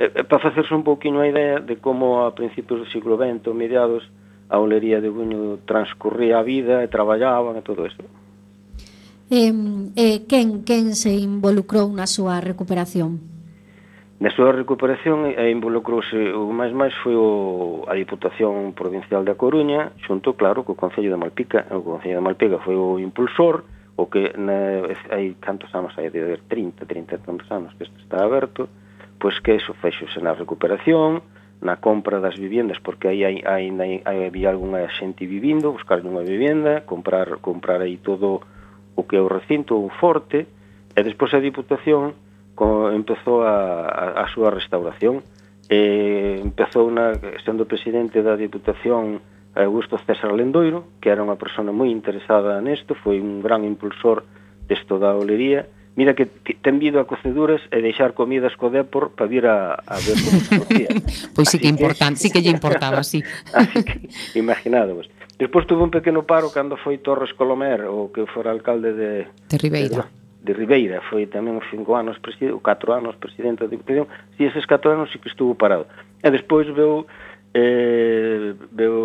[0.00, 3.52] e, e para facerse un pouquinho a idea de como a principios do siglo XX,
[3.52, 4.06] mediados,
[4.48, 8.00] a olería de Buño transcurría a vida e traballaban e todo eso
[9.30, 9.52] eh,
[9.96, 13.20] eh, quen, quen se involucrou na súa recuperación?
[14.18, 19.94] Na súa recuperación eh, involucrouse o máis máis foi o, a Diputación Provincial da Coruña
[20.02, 23.62] xunto, claro, co Concello de Malpica o Concello de Malpica foi o impulsor
[23.94, 27.98] o que na, hai cantos anos hai de 30, 30 e tantos anos que isto
[28.02, 28.66] está aberto
[29.22, 31.22] pois que eso fexose na recuperación
[31.62, 35.98] na compra das viviendas porque aí hai, hai, hai, hai, había algunha xente vivindo buscar
[36.02, 38.57] unha vivenda, comprar comprar aí todo o
[38.98, 40.50] o que o recinto o forte
[40.98, 42.18] e despois a Diputación
[42.58, 45.22] co, empezou a, a, a súa restauración
[45.70, 47.14] e empezou na,
[47.46, 49.22] sendo presidente da Diputación
[49.54, 54.26] eh, Augusto César Lendoiro que era unha persona moi interesada nesto foi un gran impulsor
[54.66, 56.26] desto da olería mira que
[56.62, 60.38] ten vido a coceduras e deixar comidas co Depor para vir a, a ver como
[60.42, 60.90] se facía.
[61.34, 63.18] pois sí que é importante, sí que lle importaba, sí.
[63.50, 64.06] Así que,
[64.38, 65.10] imaginadvos.
[65.38, 69.10] Despois tuve un pequeno paro cando foi Torres Colomer, o que fora alcalde de...
[69.46, 70.10] De Ribeira.
[70.42, 74.10] De, de Ribeira, foi tamén os cinco anos presidente, ou catro anos presidente da Diputación,
[74.34, 75.86] si eses catro anos sí que estuvo parado.
[76.18, 77.06] E despois veu
[77.54, 78.98] eh, veu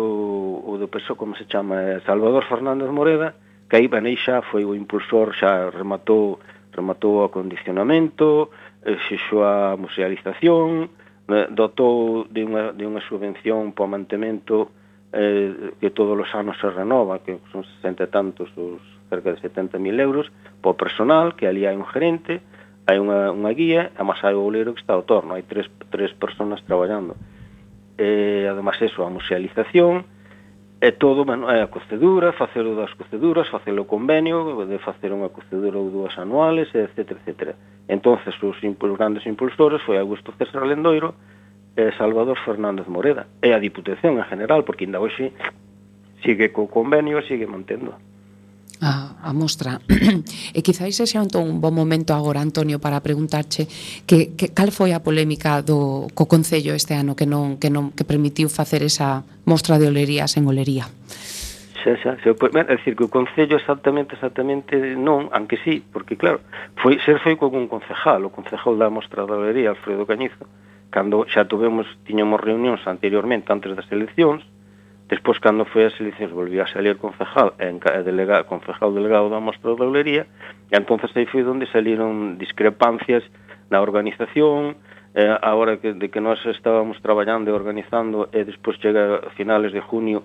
[0.66, 3.38] o do PSOE, como se chama, eh, Salvador Fernández Moreda,
[3.70, 6.42] que aí ben xa foi o impulsor, xa rematou
[6.74, 8.50] rematou o acondicionamento,
[8.82, 10.90] eh, xexou a musealización,
[11.30, 14.74] eh, dotou de unha, de unha subvención para o mantemento
[15.14, 19.38] eh, que todos os anos se renova, que son 60 e tantos, os cerca de
[19.38, 20.26] 70.000 euros,
[20.58, 22.42] po personal, que ali hai un gerente,
[22.90, 25.70] hai unha, unha guía, e máis hai o oleiro que está ao torno, hai tres,
[25.88, 27.14] tres personas traballando.
[27.94, 30.04] E, además, eso, a musealización,
[30.84, 35.32] é todo, bueno, é a cocedura, facer das coceduras, facer o convenio, de facer unha
[35.32, 37.56] cocedura ou dúas anuales, etc, etc.
[37.88, 41.14] Entonces, os, impul grandes impulsores foi Augusto César Lendoiro,
[41.76, 45.34] é Salvador Fernández Moreda e a Diputación en general, porque ainda hoxe
[46.22, 47.94] sigue co convenio e sigue mantendo
[48.80, 49.80] a, a mostra.
[50.56, 53.66] e quizáis ese entón un bon momento agora, Antonio, para preguntarche
[54.06, 57.94] que, que cal foi a polémica do co Concello este ano que non que non
[57.96, 60.90] que permitiu facer esa mostra de olerías en olería.
[61.80, 65.84] Xa, xa, xa, pois, ben, é dicir, que o Concello exactamente, exactamente non, aunque sí,
[65.84, 66.40] porque claro,
[66.80, 70.48] foi, ser foi con un concejal, o concejal da mostra de olería, Alfredo Cañizo,
[70.94, 74.46] cando xa tivemos, tiñamos reunións anteriormente antes das eleccións,
[75.10, 79.74] despois cando foi as eleccións volví a salir concejal en delegado, concejal delegado da Mostra
[79.74, 80.30] da Olería,
[80.70, 83.26] e entonces aí foi onde saliron discrepancias
[83.74, 84.78] na organización,
[85.18, 89.30] eh, a hora que, de que nós estábamos traballando e organizando e despois chega a
[89.34, 90.22] finales de junio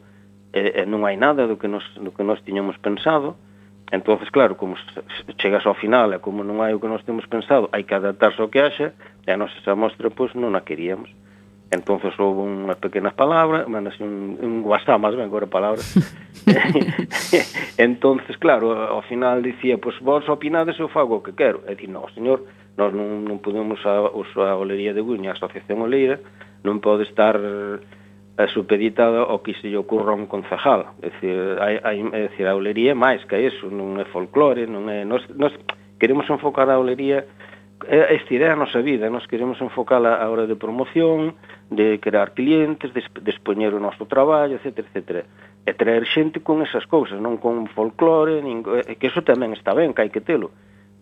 [0.53, 3.41] e, e non hai nada do que nos, do que nós tiñamos pensado,
[3.91, 4.75] Entonces, claro, como
[5.37, 8.37] chegas ao final e como non hai o que nós temos pensado, hai que adaptarse
[8.37, 8.93] ao que haxa,
[9.25, 11.09] e a nosa esa mostra pois, non a queríamos.
[11.69, 15.85] Entonces houve unhas pequenas palabras, bueno, un, un WhatsApp máis ben agora palabras.
[17.77, 21.61] entonces, claro, ao final dicía, pois pues, vos opinades eu fago o que quero.
[21.65, 22.45] E dicir, non, señor,
[22.77, 26.17] nós non, non podemos a, a Olería de Guña, a Asociación Oleira,
[26.65, 27.37] non pode estar
[28.39, 30.95] eh, supeditado ao que se lle ocurra un concejal.
[31.03, 34.63] É dicir, hai, hai, é dicir, a olería é máis que iso, non é folclore,
[34.63, 35.03] non é...
[35.03, 35.51] Nos, nos
[35.99, 37.27] queremos enfocar a olería
[37.87, 41.35] é idea a nosa vida, nós queremos enfocala a hora de promoción,
[41.71, 45.23] de crear clientes, de, de expoñer o noso traballo, etc, etc.
[45.63, 49.95] E traer xente con esas cousas, non con folclore, nin, que eso tamén está ben,
[49.95, 50.51] que hai que telo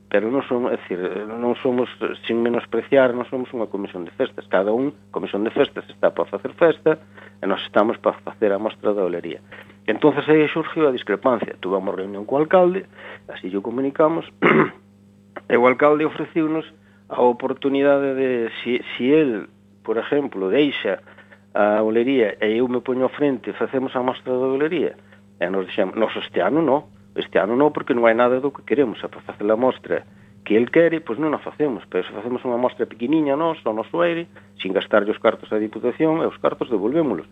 [0.10, 1.92] pero non somos, é dicir, non somos
[2.24, 6.32] sin menospreciar, non somos unha comisión de festas, cada un, comisión de festas está para
[6.32, 6.96] facer festa
[7.44, 9.44] e nós estamos para facer a mostra da olería.
[9.84, 12.88] Entonces aí surgiu a discrepancia, tuvamos reunión co alcalde,
[13.28, 14.24] así yo comunicamos,
[15.52, 16.64] e o alcalde ofreciunos
[17.12, 19.52] a oportunidade de, si, si el,
[19.84, 21.04] por exemplo, deixa
[21.52, 24.96] a olería e eu me poño á e facemos a mostra da olería,
[25.40, 26.88] e nos dixemos, nos este ano non,
[27.18, 29.02] Este ano non, porque non hai nada do que queremos.
[29.02, 30.06] Se facer a mostra
[30.46, 31.84] que el quere, pois non a facemos.
[31.90, 34.30] Pero se facemos unha mostra pequeniña nós, ao noso aire,
[34.62, 37.26] sin gastarlle os cartos da Diputación, e os cartos devolvémolos.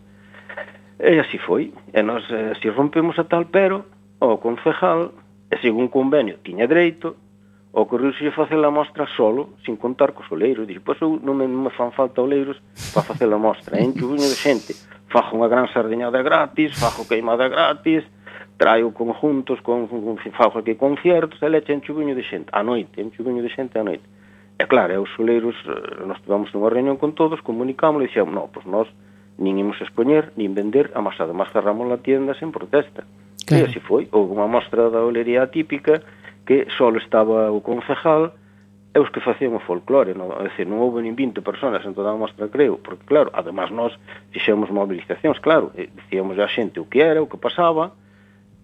[0.98, 1.70] E así foi.
[1.94, 3.86] E nos, eh, si rompemos a tal, pero,
[4.18, 5.14] o concejal,
[5.48, 7.14] e según convenio, tiña dereito,
[7.76, 10.66] ocorreu-se facer a mostra solo, sin contar cos oleiros.
[10.66, 12.58] Dixo, pois eu non me, me fan falta oleiros
[12.90, 13.78] para facer a mostra.
[13.78, 14.72] en viño de xente.
[15.12, 18.02] Fajo unha gran sardiñada gratis, fajo queimada gratis,
[18.56, 23.44] traio conjuntos, con, con, fago aquí conciertos, e leche enchubiño de xente, a noite, enchubiño
[23.44, 24.04] de xente a noite.
[24.56, 28.32] E claro, e os soleiros, eh, nos tivemos unha reunión con todos, comunicámos e dixemos,
[28.32, 28.88] no, pois nós
[29.36, 33.04] nin imos expoñer, nin vender, a mas además cerramos a tienda sen protesta.
[33.44, 33.68] Claro.
[33.68, 36.00] E así foi, houve unha mostra da olería típica
[36.48, 38.32] que só estaba o concejal
[38.96, 41.92] e os que facían o folclore, non, é dicir, non houve nin 20 personas en
[41.92, 43.92] toda a mostra, creo, porque claro, además nós
[44.32, 47.92] fixemos mobilizacións, claro, e dicíamos a xente o que era, o que pasaba,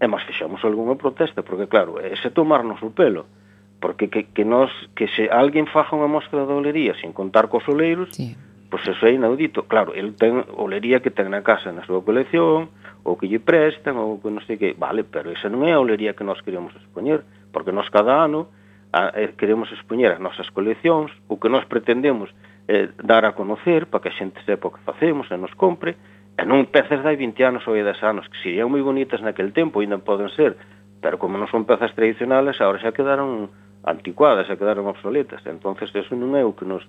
[0.03, 3.31] e máis fixemos algunha protesta, porque claro, ese se tomarnos o pelo,
[3.79, 7.63] porque que, que, nos, que se alguén faja unha mostra de olería sin contar cos
[7.71, 8.35] oleiros, sí.
[8.67, 9.71] pois pues eso é inaudito.
[9.71, 12.75] Claro, el ten olería que ten na casa, na súa colección,
[13.07, 15.79] ou que lle prestan, ou que non sei que, vale, pero esa non é a
[15.79, 17.23] olería que nós queremos expoñer,
[17.55, 18.51] porque nós cada ano
[18.91, 22.27] a, eh, queremos expoñer as nosas coleccións, o que nós pretendemos
[22.67, 25.95] eh, dar a conocer para que a xente sepa o que facemos e nos compre,
[26.39, 29.85] E non pezas de 20 anos ou 10 anos, que serían moi bonitas naquel tempo,
[29.85, 30.57] ainda poden ser,
[31.03, 33.53] pero como non son pezas tradicionales, agora xa quedaron
[33.85, 35.45] anticuadas, xa quedaron obsoletas.
[35.45, 36.87] entonces eso non é o que nos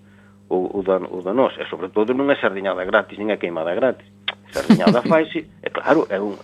[0.47, 3.37] o, o, da, o da nos, e sobre todo non é sardiñada gratis, nin é
[3.41, 4.07] queimada gratis.
[4.53, 6.37] Sardiñada faise, e claro, é un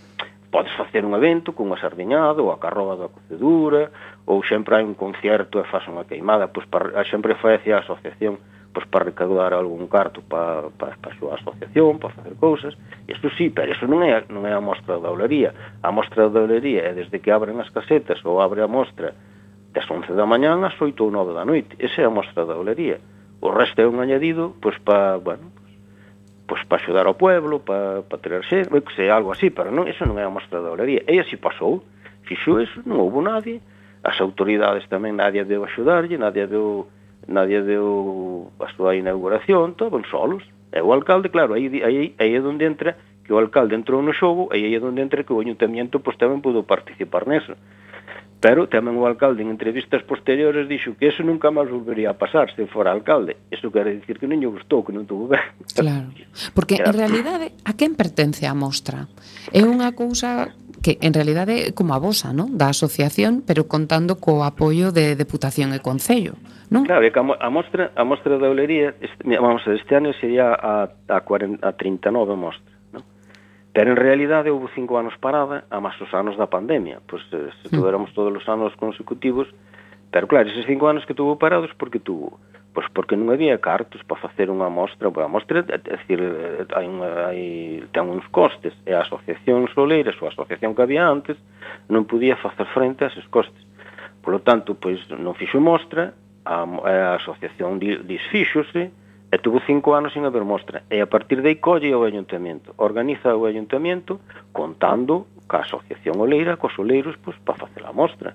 [0.50, 3.94] podes facer un evento cunha sardiñada ou a carroba da cocedura,
[4.26, 8.42] ou sempre hai un concierto e faz unha queimada, pois para, sempre fai a asociación
[8.72, 12.74] pois para recaudar algún carto para, para, para a súa asociación, para facer cousas,
[13.08, 15.50] isto sí, pero iso non é, non é a mostra da olería.
[15.82, 19.10] A mostra da olería é desde que abren as casetas ou abre a mostra
[19.74, 21.74] das 11 da mañán ás 8 ou 9 da noite.
[21.82, 23.02] Esa é a mostra da olería.
[23.42, 25.50] O resto é un añadido, pois para, bueno,
[26.46, 29.90] pois para axudar ao pueblo, para, para ter xe, que sei, algo así, pero non,
[29.90, 31.02] iso non é a mostra da olería.
[31.10, 31.82] E así pasou,
[32.22, 33.58] fixo eso, non houve nadie,
[34.06, 36.86] as autoridades tamén nadie deu axudarlle, nadie deu
[37.30, 40.42] nadie deu a súa inauguración, estaban solos.
[40.74, 44.10] E o alcalde, claro, aí, aí, aí é onde entra que o alcalde entrou no
[44.10, 47.54] xogo aí é onde entra que o ayuntamiento pois, tamén pudo participar neso.
[48.42, 52.50] Pero tamén o alcalde en entrevistas posteriores dixo que eso nunca máis volvería a pasar
[52.56, 53.38] se fora alcalde.
[53.54, 55.46] Eso quere dicir que non lle gustou, que non tuvo ben.
[55.78, 56.10] Claro,
[56.56, 59.06] porque en realidade a quen pertence a mostra?
[59.54, 60.50] É unha cousa
[60.82, 62.56] que en realidade é como a vosa, non?
[62.56, 66.40] Da asociación, pero contando co apoio de Deputación e Concello,
[66.72, 66.88] non?
[66.88, 70.88] Claro, é que a, mostra, a mostra da Olería, este, vamos, este ano sería a,
[70.88, 73.04] a, 40, a 39 mostra, non?
[73.76, 77.36] Pero en realidade houve cinco anos parada, a máis os anos da pandemia, pois eh,
[77.36, 77.52] se, mm.
[77.60, 79.52] se tuveramos todos os anos consecutivos,
[80.10, 82.38] Pero claro, eses cinco anos que tuvo parados, porque tuvo?
[82.74, 86.86] Pois porque non había cartos para facer unha mostra, a mostra, é dicir, eh, hai
[86.86, 87.42] unha, hai,
[87.90, 91.34] ten uns costes, e a asociación Soleiras ou a asociación que había antes
[91.90, 93.62] non podía facer frente a eses costes.
[94.22, 96.14] Por lo tanto, pois non fixo mostra,
[96.46, 98.94] a, a asociación disfíxose,
[99.30, 100.82] e tuvo cinco anos sin haber mostra.
[100.90, 104.18] E a partir de aí colle o ayuntamiento, organiza o ayuntamiento
[104.50, 108.34] contando ca asociación Oleira, cos oleiros, pois, para facer a mostra.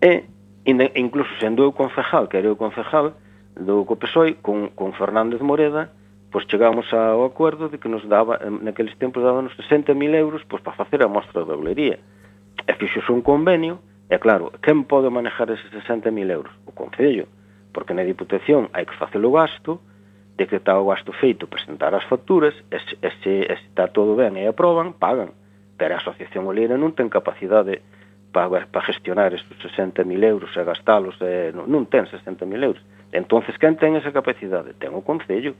[0.00, 0.24] E
[0.64, 3.16] Inde, incluso sendo eu concejal, que era eu concejal
[3.56, 5.92] do Copesoi, con, con Fernández Moreda,
[6.30, 10.76] pois chegamos ao acordo de que nos daba, naqueles tempos dábanos 60.000 euros pois, para
[10.76, 11.98] facer a mostra de oblería.
[12.68, 16.52] E fixos un convenio, e claro, quen pode manejar eses 60.000 euros?
[16.68, 17.26] O Concello,
[17.72, 19.80] porque na Diputación hai que facer o gasto,
[20.36, 24.14] decretar o gasto feito, presentar as facturas, e se, e se, e se está todo
[24.14, 25.34] ben e aproban, pagan.
[25.80, 27.99] Pero a Asociación Oleira non ten capacidade de
[28.32, 32.82] para pa gestionar estes 60.000 euros e gastalos, eh, non, non ten 60.000 euros.
[33.10, 34.74] Entonces, quen ten esa capacidade?
[34.78, 35.54] Ten o Concello.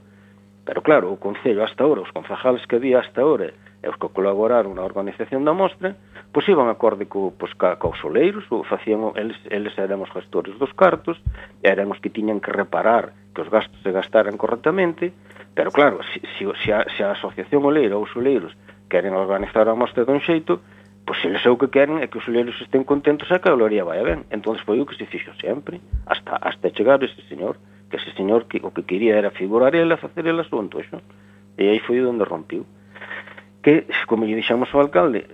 [0.63, 3.51] Pero claro, o Concello hasta ahora, os concejales que había hasta ahora,
[3.81, 5.97] e os que colaboraron na organización da mostra,
[6.29, 10.13] pois iban acorde co, pois, ca, ca os oleiros, ou facían, eles, eles eran os
[10.13, 11.17] gestores dos cartos,
[11.65, 15.11] eran os que tiñan que reparar que os gastos se gastaran correctamente,
[15.57, 18.53] pero claro, se, se, se, a, se a asociación oleira ou os oleiros
[18.85, 20.61] queren organizar a mostra dun xeito,
[21.11, 23.83] pois eles o que queren é que os oleiros estén contentos e que a gloria
[23.83, 24.23] vai ben.
[24.31, 27.59] Entón foi o que se fixo sempre, hasta, hasta chegar ese señor,
[27.91, 31.03] que ese señor que, o que quería era figurar ela, facer el asunto, xo.
[31.59, 32.63] E aí foi onde rompiu.
[33.59, 35.27] Que, como lle dixamos ao alcalde,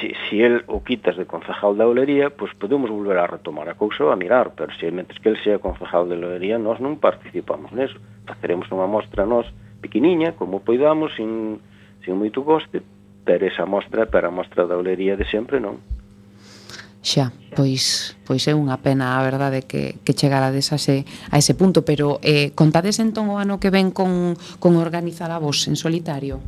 [0.00, 3.68] si, si el o quitas de concejal da olería, pois pues podemos volver a retomar
[3.68, 6.80] a cousa ou a mirar, pero se mentres que el sea concejal da olería, nós
[6.80, 8.00] non participamos neso.
[8.24, 9.44] Faceremos unha mostra nós
[9.84, 11.60] pequeniña, como poidamos, sin,
[12.08, 12.80] sin moito coste,
[13.28, 15.84] ter esa mostra para a mostra da olería de sempre, non?
[17.08, 21.54] xa, pois pois é unha pena a verdade que, que chegarades a ese, a ese
[21.54, 25.76] punto, pero eh, contades entón o ano que ven con, con organizar a vos en
[25.78, 26.42] solitario?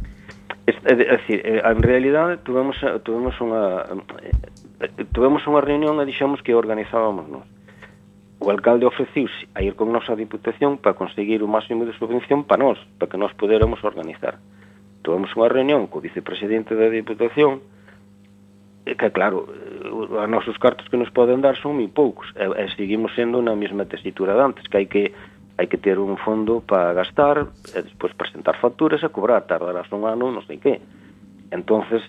[0.66, 2.76] É, é, é dicir, eh, en realidad tuvemos,
[3.06, 3.86] tuvemos unha
[4.82, 7.46] eh, tuvemos unha reunión e dixemos que organizábamos nós.
[8.40, 12.64] O alcalde ofreciuse a ir con nosa Diputación para conseguir o máximo de subvención para
[12.64, 14.40] nós, para que nós poderamos organizar.
[15.00, 17.64] Tivemos unha reunión co vicepresidente da Diputación
[18.84, 22.64] e que, claro, os nosos cartos que nos poden dar son moi poucos e, e
[22.76, 25.12] seguimos sendo na mesma tesitura de antes, que hai que
[25.60, 30.08] hai que ter un fondo para gastar e despois presentar facturas e cobrar, tardarás un
[30.08, 30.80] ano, non sei que.
[31.52, 32.00] Entonces,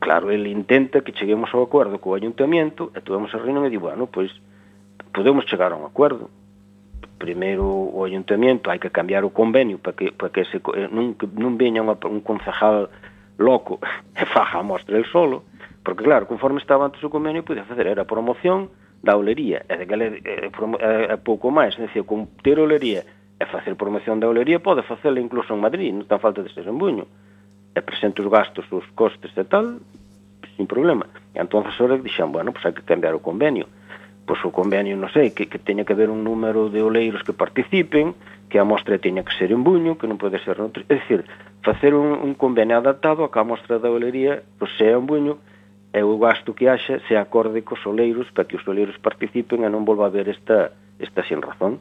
[0.00, 3.76] claro, ele intenta que cheguemos ao acordo co ayuntamiento e tuvemos a reunión e di,
[3.76, 4.32] bueno, pois
[5.12, 6.32] podemos chegar a un acordo,
[7.18, 11.14] primeiro o ayuntamiento hai que cambiar o convenio para que, para que se, eh, non,
[11.38, 12.90] non veña unha, un concejal
[13.38, 13.78] loco
[14.20, 15.46] e faja a mostra el solo,
[15.82, 18.70] porque claro, conforme estaba antes o convenio, podía facer era promoción
[19.04, 22.26] da olería, e de que é, é, eh, eh, é pouco máis, é dicir, con
[22.40, 23.04] ter olería
[23.36, 26.66] e facer promoción da olería pode facela incluso en Madrid, non tan falta de ser
[26.66, 27.04] en Buño.
[27.74, 29.82] E presente os gastos, os costes e tal,
[30.54, 31.10] sin problema.
[31.34, 33.66] E entón, ora dixan, bueno, pois pues hai que cambiar o convenio
[34.24, 37.36] pois o convenio, non sei, que, que teña que haber un número de oleiros que
[37.36, 38.16] participen,
[38.48, 40.80] que a mostra teña que ser en Buño, que non pode ser noutro.
[40.88, 41.28] É dicir,
[41.60, 45.36] facer un, un convenio adaptado a que a mostra da olería pois, sea en Buño
[45.92, 49.68] e o gasto que haxa se acorde cos oleiros para que os oleiros participen e
[49.68, 51.78] non volva a haber esta, esta sin razón.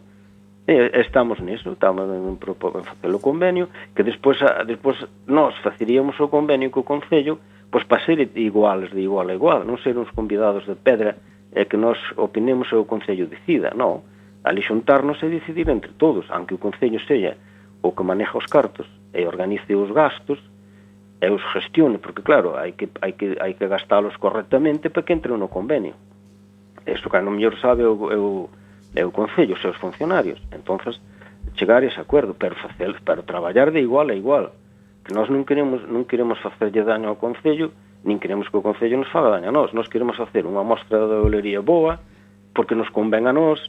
[0.68, 6.20] E, estamos niso, estamos en, en facer o convenio, que despois, a, despois nós faceríamos
[6.20, 7.40] o convenio co Concello
[7.74, 11.18] pois para ser iguales de igual a igual, non ser uns convidados de pedra
[11.54, 14.04] é que nós opinemos e o Concello decida, non.
[14.44, 17.38] Ali xuntarnos e decidir entre todos, aunque o Concello sella
[17.82, 20.40] o que maneja os cartos e organice os gastos,
[21.22, 25.14] e os gestione, porque claro, hai que, hai que, hai que gastalos correctamente para que
[25.14, 25.96] entre no convenio.
[26.84, 30.42] Isto que a non mellor sabe o, o, o Concello, os seus funcionarios.
[30.52, 31.00] entonces
[31.56, 34.52] chegar a ese acuerdo, pero, facer, pero traballar de igual a igual.
[35.06, 37.72] Que nós non queremos, non queremos facerlle daño ao Concello,
[38.04, 41.00] nin queremos que o Concello nos faga daño a nós, nós queremos facer unha mostra
[41.08, 42.04] de olería boa,
[42.52, 43.64] porque nos convén a nós,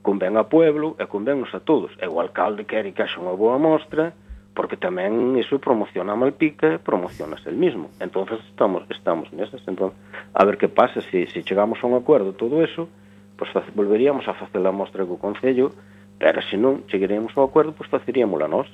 [0.00, 1.92] convén a pueblo e convénnos a todos.
[2.00, 4.16] E o alcalde quere que haxa unha boa mostra,
[4.56, 7.92] porque tamén iso promociona a Malpica e promociona el mismo.
[8.00, 9.60] Entonces estamos estamos nesas.
[9.68, 9.92] Entón,
[10.32, 12.88] a ver que pasa, se, se chegamos a un acuerdo todo eso,
[13.36, 15.76] pois pues, volveríamos a facer a mostra co Concello,
[16.16, 18.70] pero se non chegaremos ao acuerdo, pois pues, faceríamola nós.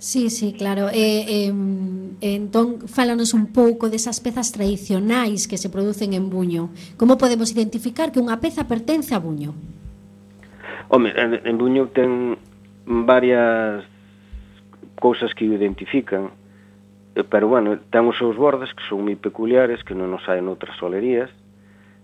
[0.00, 0.88] Sí, sí, claro.
[0.88, 1.52] Eh, eh,
[2.22, 6.72] entón, fálanos un pouco desas pezas tradicionais que se producen en Buño.
[6.96, 9.52] Como podemos identificar que unha peza pertence a Buño?
[10.88, 12.40] Home, en, en Buño ten
[12.88, 13.84] varias
[14.96, 16.32] cousas que o identifican,
[17.12, 20.40] eh, pero bueno, ten os seus bordes que son moi peculiares, que non nos hai
[20.40, 21.28] noutras solerías,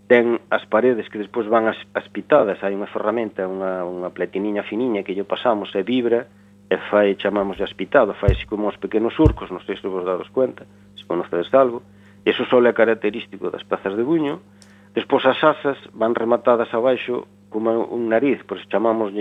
[0.05, 4.68] ten as paredes que despois van as, as pitadas, hai unha ferramenta, unha, unha pletiniña
[4.68, 6.28] finiña que lle pasamos e vibra,
[6.68, 10.26] e fai, chamamos de aspitado, faise como uns pequenos surcos, non sei se vos dados
[10.34, 10.66] cuenta,
[10.98, 11.82] se conocedes algo,
[12.26, 14.42] e iso só é característico das pazas de buño,
[14.90, 19.14] despois as asas van rematadas abaixo como un nariz, por iso chamamos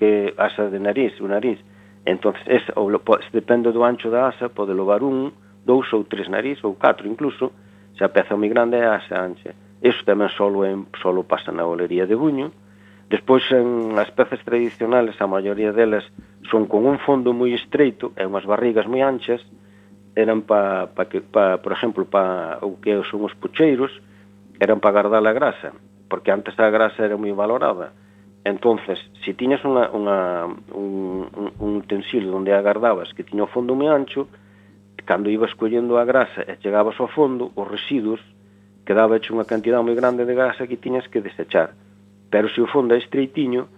[0.00, 1.60] que asa de nariz, un nariz,
[2.08, 2.88] entonces es, ou,
[3.32, 5.30] depende do ancho da asa, pode levar un,
[5.64, 7.52] dous ou tres nariz, ou catro incluso,
[7.96, 9.54] se a peza moi grande é a asa ancha.
[9.82, 12.50] Eso tamén solo, en, solo pasa na olería de buño,
[13.12, 16.00] Despois, en as peces tradicionales, a maioría delas
[16.48, 19.44] son con un fondo moi estreito e unhas barrigas moi anchas,
[20.16, 23.92] eran pa, pa que, pa, por exemplo, pa o que son os pucheiros,
[24.56, 25.76] eran para guardar a grasa,
[26.08, 27.92] porque antes a grasa era moi valorada.
[28.48, 31.28] Entonces, se si tiñas unha, unha, un,
[31.60, 34.24] un utensilio onde agardabas que tiña o fondo moi ancho,
[35.04, 38.24] cando ibas collendo a grasa e chegabas ao fondo, os residuos
[38.88, 41.76] quedaba hecho unha cantidad moi grande de grasa que tiñas que desechar.
[42.32, 43.68] Pero se o fondo é estreitiño,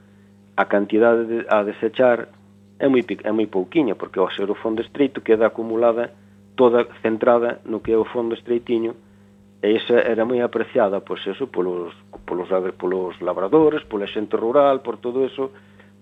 [0.55, 2.30] a cantidade de, a desechar
[2.78, 6.14] é moi, é moi pouquiña, porque ao ser o fondo estreito queda acumulada
[6.55, 8.94] toda centrada no que é o fondo estreitiño
[9.59, 12.46] e esa era moi apreciada pois eso, polos, polos,
[12.78, 15.50] polos labradores, pola xente rural, por todo eso,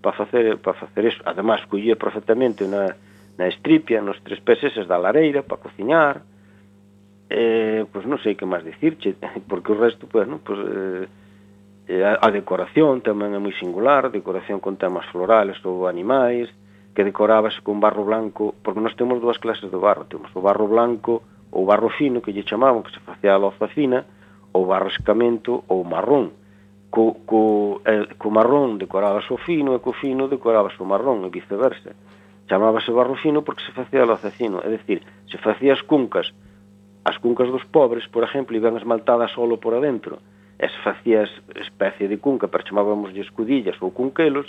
[0.03, 1.25] para facer, para facer eso.
[1.25, 2.93] Ademais, collía perfectamente na,
[3.39, 6.21] na estripia, nos tres peses da lareira, para cociñar,
[7.31, 9.17] eh, pois non sei que máis dicirche,
[9.49, 11.07] porque o resto, pois, non, pois, eh,
[11.87, 16.47] e a, a decoración tamén é moi singular, decoración con temas florales ou animais,
[16.95, 20.69] que decorábase con barro blanco, porque nós temos dúas clases de barro, temos o barro
[20.71, 24.07] blanco ou barro fino, que lle chamaban, que se facía a loza fina,
[24.55, 26.31] ou barro escamento ou marrón.
[26.93, 31.33] Co, co, eh, co marrón decorábase o fino e co fino decorábase o marrón e
[31.33, 31.97] viceversa.
[32.47, 36.31] Chamábase barro fino porque se facía a loza fino, é dicir, se facía as cuncas,
[37.03, 40.21] as cuncas dos pobres, por exemplo, iban esmaltadas solo por adentro,
[40.59, 44.47] e se facías especie de cunca, pero chamábamos de escudillas ou cunquelos,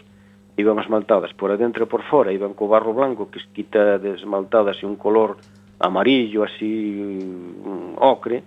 [0.56, 4.78] iban esmaltadas por adentro e por fora, iban co barro blanco que quita de esmaltadas
[4.82, 5.36] e un color
[5.80, 6.70] amarillo así
[7.66, 8.44] um, ocre,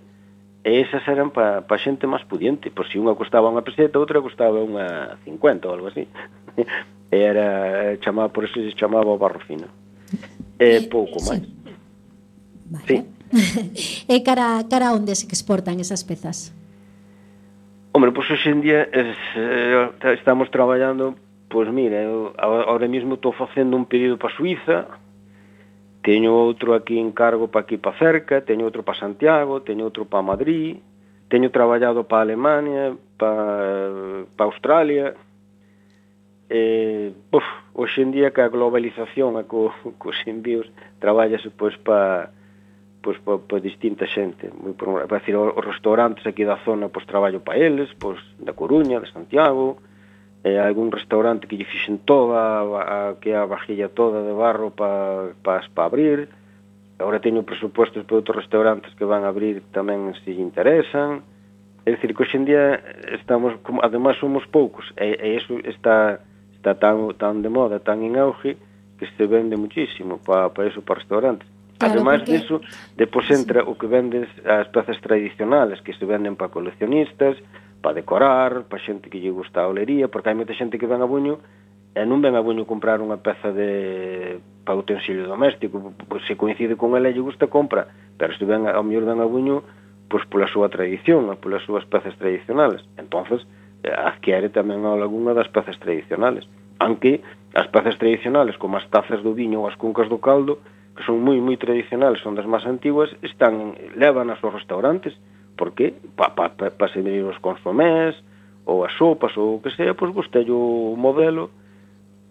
[0.64, 4.20] e esas eran para pa xente máis pudiente, por si unha costaba unha peseta, outra
[4.20, 6.04] costaba unha 50 ou algo así.
[7.08, 9.68] Era chamaba, por eso se chamaba o barro fino.
[10.60, 11.40] E, e pouco máis.
[11.40, 11.72] Sí.
[12.68, 12.84] Vale.
[12.84, 12.96] sí.
[14.12, 16.52] e cara, cara onde se exportan esas pezas?
[17.92, 21.14] Hombre, pois pues, hoxe en día es, eh, estamos traballando,
[21.48, 24.86] pois pues, mira, eu ahora mesmo estou facendo un pedido para Suiza,
[26.04, 30.04] teño outro aquí en cargo para aquí para cerca, teño outro para Santiago, teño outro
[30.04, 30.84] para Madrid,
[31.32, 35.16] teño traballado para Alemania, para para Australia,
[36.50, 40.68] eh, buf, hoxe en día que a globalización e co, cos envíos
[41.00, 42.36] traballase pois para
[43.02, 47.06] pois pa, pa distinta xente, moi por, para decir, os restaurantes aquí da zona pois
[47.06, 49.78] traballo para eles, pois da Coruña, de Santiago,
[50.42, 54.70] eh, algún restaurante que lle fixen toda a, a que a vajilla toda de barro
[54.70, 56.28] para pa, pa abrir.
[56.98, 61.22] Agora teño presupuestos para outros restaurantes que van a abrir tamén se lle interesan.
[61.86, 62.82] É dicir, que hoxendía
[63.14, 66.20] estamos, como, además somos poucos, e, e eso está,
[66.52, 68.58] está tan, tan de moda, tan en auge,
[68.98, 71.48] que se vende muchísimo para pa eso, para restaurantes
[71.78, 72.32] Claro, Ademais porque...
[72.42, 72.60] disso,
[72.98, 77.38] depois entra o que vendes as pezas tradicionales que se venden para coleccionistas,
[77.80, 80.98] para decorar, para xente que lle gusta a olería, porque hai moita xente que ven
[80.98, 81.38] a Buño
[81.94, 86.74] e non ven a Buño comprar unha peza de para utensilio doméstico, pois se coincide
[86.74, 87.86] con ela lle gusta compra,
[88.18, 89.62] pero se ven ao mellor ven a Buño
[90.10, 92.82] pois pola súa tradición, polas súas pezas tradicionales.
[92.96, 93.44] Entonces,
[93.84, 96.48] eh, adquiere tamén algunha das pezas tradicionales.
[96.80, 97.22] Anque
[97.54, 100.58] as pezas tradicionales, como as tazas do viño ou as cuncas do caldo,
[100.98, 105.14] que son moi moi tradicionais, son das máis antiguas, están levan aos restaurantes,
[105.54, 108.18] porque pa pa pa, pa servir os consomés
[108.66, 111.54] ou as sopas ou o que sea, pois gustallo o modelo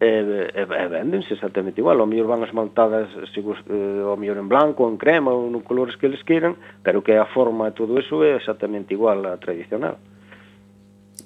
[0.03, 4.51] e, e, e vendense exactamente igual, ao mellor van esmaltadas se, eh, ao mellor en
[4.51, 7.95] blanco, en crema ou no colores que eles queiran, pero que a forma e todo
[7.95, 9.95] eso é exactamente igual a tradicional.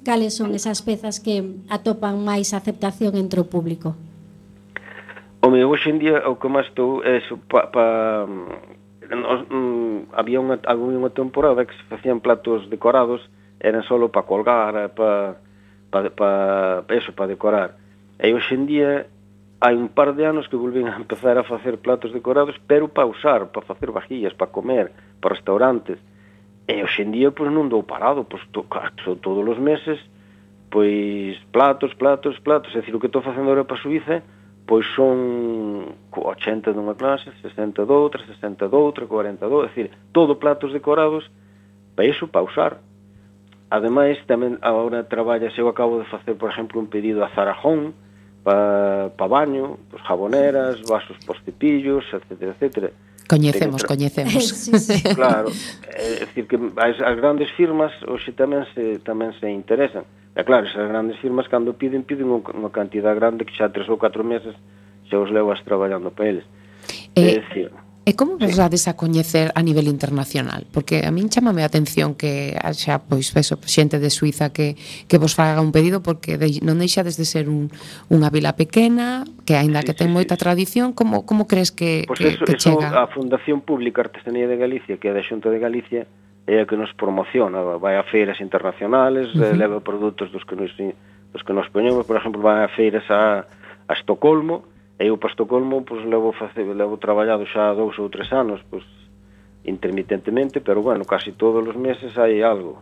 [0.05, 1.41] Cales son esas pezas que
[1.73, 3.97] atopan máis aceptación entre o público?
[5.43, 10.13] Home, hoxe en día o que máis estou é eso, pa, pa, mm, nos, mm,
[10.13, 13.25] había unha, había unha temporada que se facían platos decorados,
[13.57, 15.41] eran solo para colgar, eh, para
[15.89, 16.29] pa, pa,
[16.93, 17.73] eso, para decorar.
[18.21, 19.09] E hoxe en día
[19.65, 23.09] hai un par de anos que volven a empezar a facer platos decorados, pero para
[23.09, 25.97] usar, para facer vajillas, para comer, para restaurantes.
[26.69, 28.61] E hoxe en día pois non dou parado, pois to,
[29.25, 29.97] todos os meses
[30.69, 34.21] pois platos, platos, platos, é dicir, o que estou facendo agora para Suiza
[34.71, 35.83] pois son
[36.15, 41.27] 80 dunha clase, 60 doutra, 60 doutra, 40 doutra, é dicir, todo platos decorados
[41.91, 42.79] para iso para usar.
[43.67, 47.91] Ademais, tamén agora traballa, se eu acabo de facer, por exemplo, un pedido a Zarajón,
[48.47, 52.55] para pa baño, pues, jaboneras, vasos por cepillos, etc.
[52.55, 52.95] etc.
[53.27, 54.55] Coñecemos, coñecemos.
[54.71, 55.03] sí, sí.
[55.03, 55.51] Claro,
[55.83, 60.07] é, é dicir que as, as grandes firmas hoxe tamén se tamén se interesan.
[60.35, 63.99] E claro, esas grandes firmas cando piden, piden unha cantidad grande que xa tres ou
[63.99, 64.55] catro meses
[65.11, 66.45] xa os levas traballando para eles.
[67.15, 67.69] E, é dicir,
[68.01, 70.65] E como vos dades a coñecer a nivel internacional?
[70.73, 74.73] Porque a min chamame a atención que xa pois eso, xente de Suiza que,
[75.05, 77.69] que vos faga un pedido porque de, non deixades de ser un,
[78.09, 80.41] unha vila pequena que aínda sí, que ten sí, moita sí.
[80.41, 82.89] tradición como, como crees que, pues que, eso, que chega?
[82.89, 86.09] Eso, a Fundación Pública Artesanía de Galicia que é da Xunta de Galicia
[86.47, 89.57] é a que nos promociona, vai a feiras internacionales, eh, uh -huh.
[89.57, 90.71] leva produtos dos que nos
[91.31, 93.45] dos que nos poñemos, por exemplo, vai a feiras a,
[93.87, 94.63] a Estocolmo,
[94.99, 98.83] e eu para Estocolmo pois, levo, face, levo traballado xa dous ou tres anos, pois,
[99.63, 102.81] intermitentemente, pero bueno, casi todos os meses hai algo.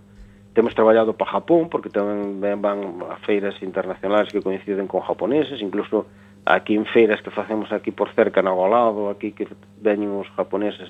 [0.53, 6.09] Temos traballado para Japón, porque tamén van a feiras internacionais que coinciden con japoneses, incluso
[6.45, 9.45] aquí en feiras que facemos aquí por cerca, na Golado, aquí que
[9.77, 10.89] veñen os japoneses,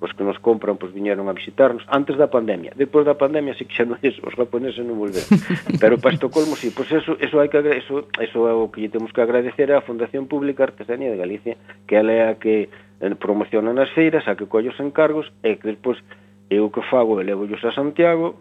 [0.00, 2.72] os que nos compran pois viñeron a visitarnos antes da pandemia.
[2.74, 5.28] Depois da pandemia sí que xa non os japoneses non volveron.
[5.82, 8.90] Pero para Estocolmo sí, pois eso eso hai que eso eso é o que lle
[8.90, 13.14] temos que agradecer á Fundación Pública Artesanía de Galicia, que ela é a que eh,
[13.20, 16.00] promociona nas feiras, a que collos encargos e que despois
[16.48, 18.40] eu que fago, elevos a Santiago,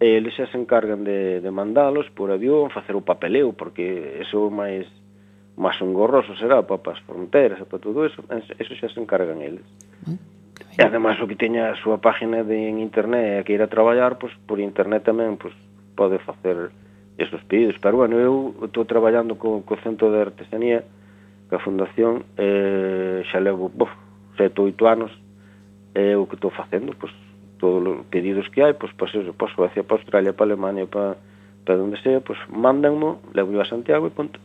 [0.00, 4.48] e eles xa se encargan de, de mandalos por avión, facer o papeleo, porque eso
[4.48, 4.88] máis
[5.56, 9.64] máis engorroso será para as fronteras e para todo eso, eso xa se encargan eles.
[10.76, 13.72] E ademais o que teña a súa página de en internet e que ir a
[13.72, 15.56] traballar, pois por internet tamén pois
[15.96, 16.68] pode facer
[17.16, 17.80] esos pedidos.
[17.80, 20.84] Pero bueno, eu estou traballando co, co Centro de Artesanía,
[21.48, 23.88] ca Fundación, eh, xa levo, bof,
[24.36, 25.12] sete, oito anos,
[25.96, 27.12] e eh, o que estou facendo, pois
[27.56, 31.16] todos os pedidos que hai, pois pois eso, pois Suecia, para Australia, para Alemania, para
[31.66, 34.38] para onde sea, pois mandanmo, levo a Santiago e punto.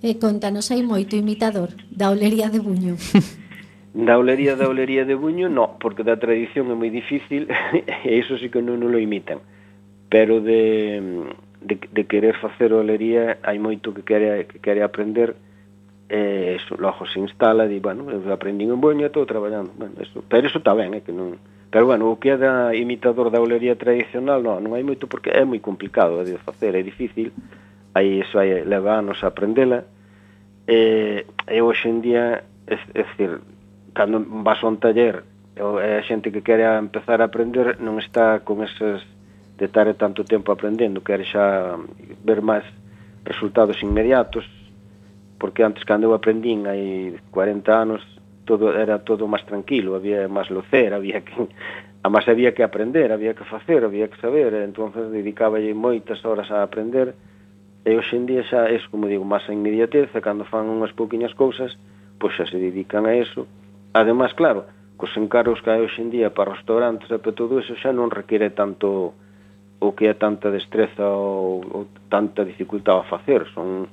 [0.00, 2.96] E contanos hai moito imitador da olería de Buño.
[3.96, 7.48] Da olería da olería de Buño, no, porque da tradición é moi difícil
[8.04, 9.40] e iso sí que non, non lo imitan.
[10.12, 11.00] Pero de,
[11.64, 15.32] de, de querer facer olería hai moito que quere, que quere aprender
[16.12, 19.72] e eso, logo se instala e di, bueno, eu aprendi en Buño e estou traballando.
[19.80, 21.40] Bueno, eso, pero iso está ben, é que non...
[21.72, 25.32] Pero bueno, o que é da imitador da olería tradicional, non, non hai moito porque
[25.32, 27.32] é moi complicado de facer, é difícil,
[27.96, 29.88] aí iso hai, leva anos a aprendela,
[30.68, 33.55] e, e hoxe en día, é, é, é
[33.96, 35.24] cando vas a un taller
[35.56, 39.00] é a xente que quere empezar a aprender non está con esas
[39.56, 41.80] de estar tanto tempo aprendendo, quere xa
[42.20, 42.68] ver máis
[43.24, 44.44] resultados inmediatos,
[45.40, 48.04] porque antes cando eu aprendín hai 40 anos
[48.44, 51.32] todo era todo máis tranquilo, había máis locer, había que
[52.04, 56.52] a máis había que aprender, había que facer, había que saber, entonces dedicaba moitas horas
[56.52, 57.16] a aprender.
[57.86, 61.32] E hoxe en día xa é, como digo, máis a inmediateza, cando fan unhas pouquiñas
[61.32, 61.80] cousas,
[62.20, 63.48] pois xa se dedican a eso
[63.96, 64.68] Ademais, claro,
[65.00, 69.16] cos encargos que hai hoxendía para restaurantes e para todo eso xa non require tanto
[69.80, 71.82] o que é tanta destreza ou, ou
[72.12, 73.48] tanta dificultad a facer.
[73.56, 73.88] Son,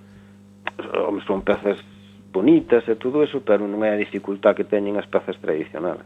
[1.23, 1.79] son pezas
[2.35, 6.03] bonitas e todo eso, pero non é a dificultad que teñen as pezas tradicionales.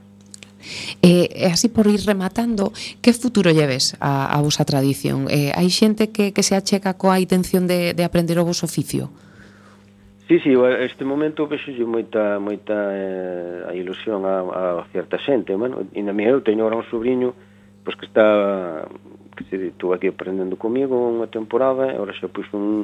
[1.01, 2.69] E, e así por ir rematando,
[3.01, 5.25] que futuro lleves a, a vosa tradición?
[5.33, 9.09] Eh, hai xente que, que se acheca coa intención de, de aprender o vos oficio?
[10.27, 15.87] Sí, sí, este momento vexo moita, moita eh, a ilusión a, a cierta xente, bueno,
[15.95, 17.31] e na miña eu teño agora un sobrinho
[17.87, 18.83] pois que está
[19.39, 22.83] que se estuvo aquí aprendendo comigo unha temporada, e agora xa puxo un,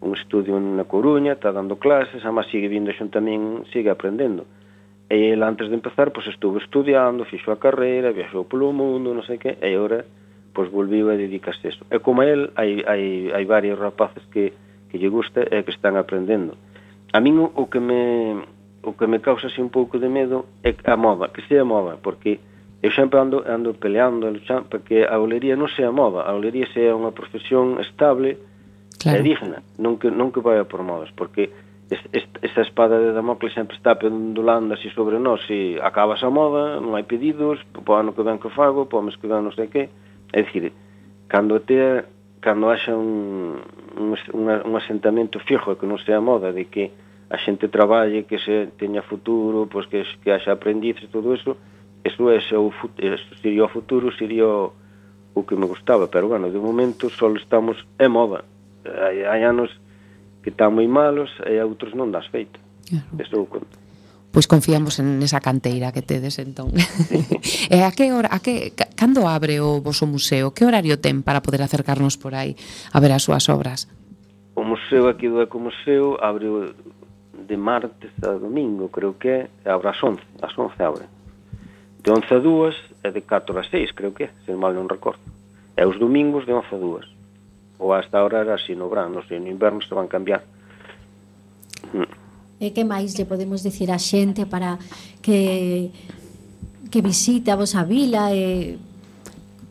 [0.00, 4.48] un estudio na Coruña, está dando clases, ama sigue vindo xun tamén, sigue aprendendo.
[5.12, 9.28] E ele antes de empezar, pois estuvo estudiando, fixo a carreira, viaxou polo mundo, non
[9.28, 10.08] sei que, e agora
[10.56, 11.84] pois volviu a dedicarse a isto.
[11.92, 14.56] E como a él, hai, hai, hai varios rapaces que,
[14.88, 16.56] que lle gusta e que están aprendendo
[17.12, 18.36] a min o que me
[18.82, 21.98] o que me causa así un pouco de medo é a moda, que sea moda,
[22.00, 22.40] porque
[22.82, 26.68] eu sempre ando, ando peleando luchando, para que a olería non sea moda, a olería
[26.70, 28.38] sea unha profesión estable
[29.02, 29.18] claro.
[29.18, 31.50] e digna, non que, non que vaya por modas, porque
[31.90, 36.78] esta esa espada de Damocles sempre está pendulando así sobre nós, e acaba a moda,
[36.78, 39.66] non hai pedidos, po ano que ven que fago, po mes que ven non sei
[39.66, 39.90] que,
[40.30, 40.70] é dicir,
[41.26, 42.04] cando te
[42.40, 43.58] cando haxa un,
[43.96, 46.94] un, un, asentamento fijo que non sea moda de que
[47.28, 51.58] a xente traballe, que se teña futuro, pois que, que haxa aprendices, todo eso,
[52.04, 54.72] eso, é o, eso eh, sería o futuro, sería o,
[55.34, 58.44] o que me gustaba, pero bueno, de momento só estamos, é moda,
[58.86, 59.68] hai, hai anos
[60.42, 62.56] que están moi malos e outros non das feito.
[62.88, 63.20] Claro.
[63.20, 63.76] Eso conto.
[64.32, 66.72] Pois confiamos en esa canteira que tedes entón.
[67.74, 70.50] e a que hora, a que Cando abre o voso museo?
[70.50, 72.58] Que horario ten para poder acercarnos por aí
[72.90, 73.86] a ver as súas obras?
[74.58, 76.74] O museo aquí do Ecomuseo abre
[77.46, 81.06] de martes a domingo, creo que é, abre as 11, as 11 abre.
[82.02, 82.74] De 11 a 2
[83.06, 85.22] e de 4 a 6, creo que é, se mal non recordo.
[85.78, 87.78] É os domingos de 11 a 2.
[87.78, 90.42] Ou hasta ahora era así no verano, se no inverno se van cambiar.
[91.94, 92.10] Hmm.
[92.58, 94.74] E que máis lle podemos dicir a xente para
[95.22, 95.94] que
[96.90, 98.87] que visite a vosa vila e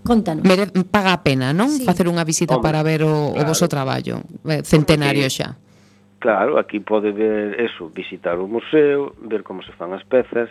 [0.08, 0.48] Contanos.
[0.48, 1.68] Mere, paga a pena, non?
[1.68, 1.84] Sí.
[1.84, 3.44] Facer unha visita Hombre, para ver o, claro.
[3.44, 5.60] o voso traballo eh, centenario xa.
[6.24, 10.48] Claro, aquí pode ver eso, visitar o museo, ver como se fan as pezas,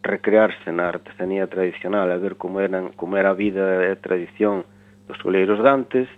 [0.00, 4.64] recrearse na artesanía tradicional, a ver como eran, como era a vida e a tradición
[5.04, 6.08] dos oleiros dantes.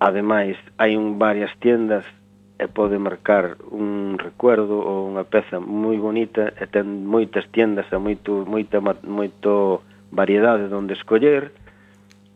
[0.00, 2.08] Ademais, hai un varias tiendas
[2.56, 7.98] e pode marcar un recuerdo ou unha peza moi bonita e ten moitas tiendas e
[8.00, 11.54] moito, moita, moito variedade onde escoller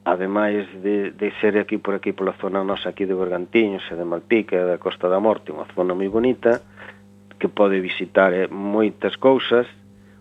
[0.04, 4.04] ademais de, de ser aquí por aquí pola zona nosa aquí de Bergantiños e de
[4.04, 6.62] Malpica e da Costa da Morte, unha zona moi bonita
[7.38, 9.66] que pode visitar eh, moitas cousas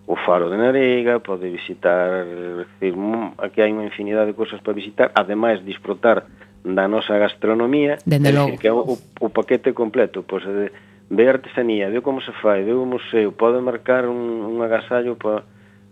[0.05, 4.77] o faro de Narega, pode visitar decir, mm, aquí hai unha infinidade de cousas para
[4.77, 6.29] visitar, ademais disfrutar
[6.61, 8.57] da nosa gastronomía Dende logo.
[8.61, 10.69] que é o, o paquete completo pois, de,
[11.09, 15.41] de artesanía, de como se fai de un museo, pode marcar un, un agasallo para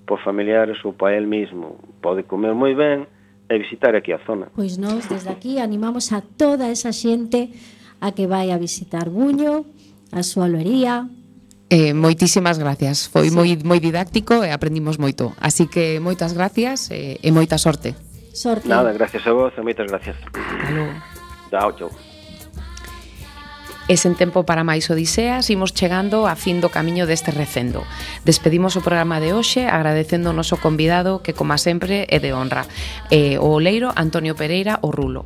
[0.06, 3.06] pa familiares ou para el mismo pode comer moi ben,
[3.50, 4.48] e visitar aquí a zona.
[4.54, 7.50] Pois nós desde aquí animamos a toda esa xente
[8.00, 9.66] a que vai a visitar Buño,
[10.14, 11.10] a súa loería,
[11.70, 13.06] Eh, moitísimas gracias.
[13.06, 13.36] Foi sí.
[13.38, 15.38] moi moi didáctico e aprendimos moito.
[15.38, 17.94] Así que moitas gracias e, e moita sorte.
[18.34, 18.66] Sorte.
[18.66, 20.18] Nada, gracias a vos e moitas gracias.
[20.18, 20.98] Hasta luego.
[21.54, 22.09] Chao, chao.
[23.90, 27.82] E sen tempo para máis odiseas, imos chegando a fin do camiño deste recendo.
[28.22, 32.70] Despedimos o programa de hoxe agradecendo o noso convidado que, como sempre, é de honra.
[33.10, 35.26] Eh, o Oleiro Antonio Pereira, o Rulo.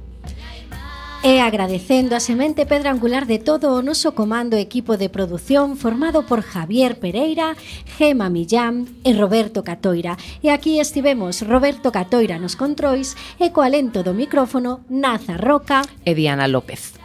[1.28, 6.24] E agradecendo a semente pedra angular de todo o noso comando equipo de produción formado
[6.24, 7.59] por Javier Pereira,
[7.99, 10.16] Gema Millán e Roberto Catoira.
[10.39, 16.16] E aquí estivemos Roberto Catoira nos controis e co alento do micrófono Naza Roca e
[16.16, 16.95] Diana López.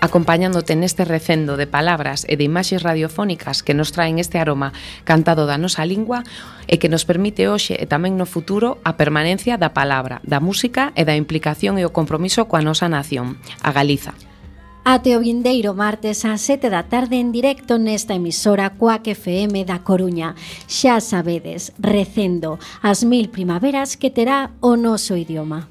[0.00, 4.72] acompañándote neste recendo de palabras e de imaxes radiofónicas que nos traen este aroma
[5.04, 6.22] cantado da nosa lingua
[6.70, 10.94] e que nos permite hoxe e tamén no futuro a permanencia da palabra, da música
[10.94, 14.14] e da implicación e o compromiso coa nosa nación, a Galiza.
[14.88, 19.84] Ate o vindeiro martes ás 7 da tarde en directo nesta emisora Cuac FM da
[19.84, 20.32] Coruña.
[20.64, 25.68] Xa sabedes, recendo as mil primaveras que terá o noso idioma.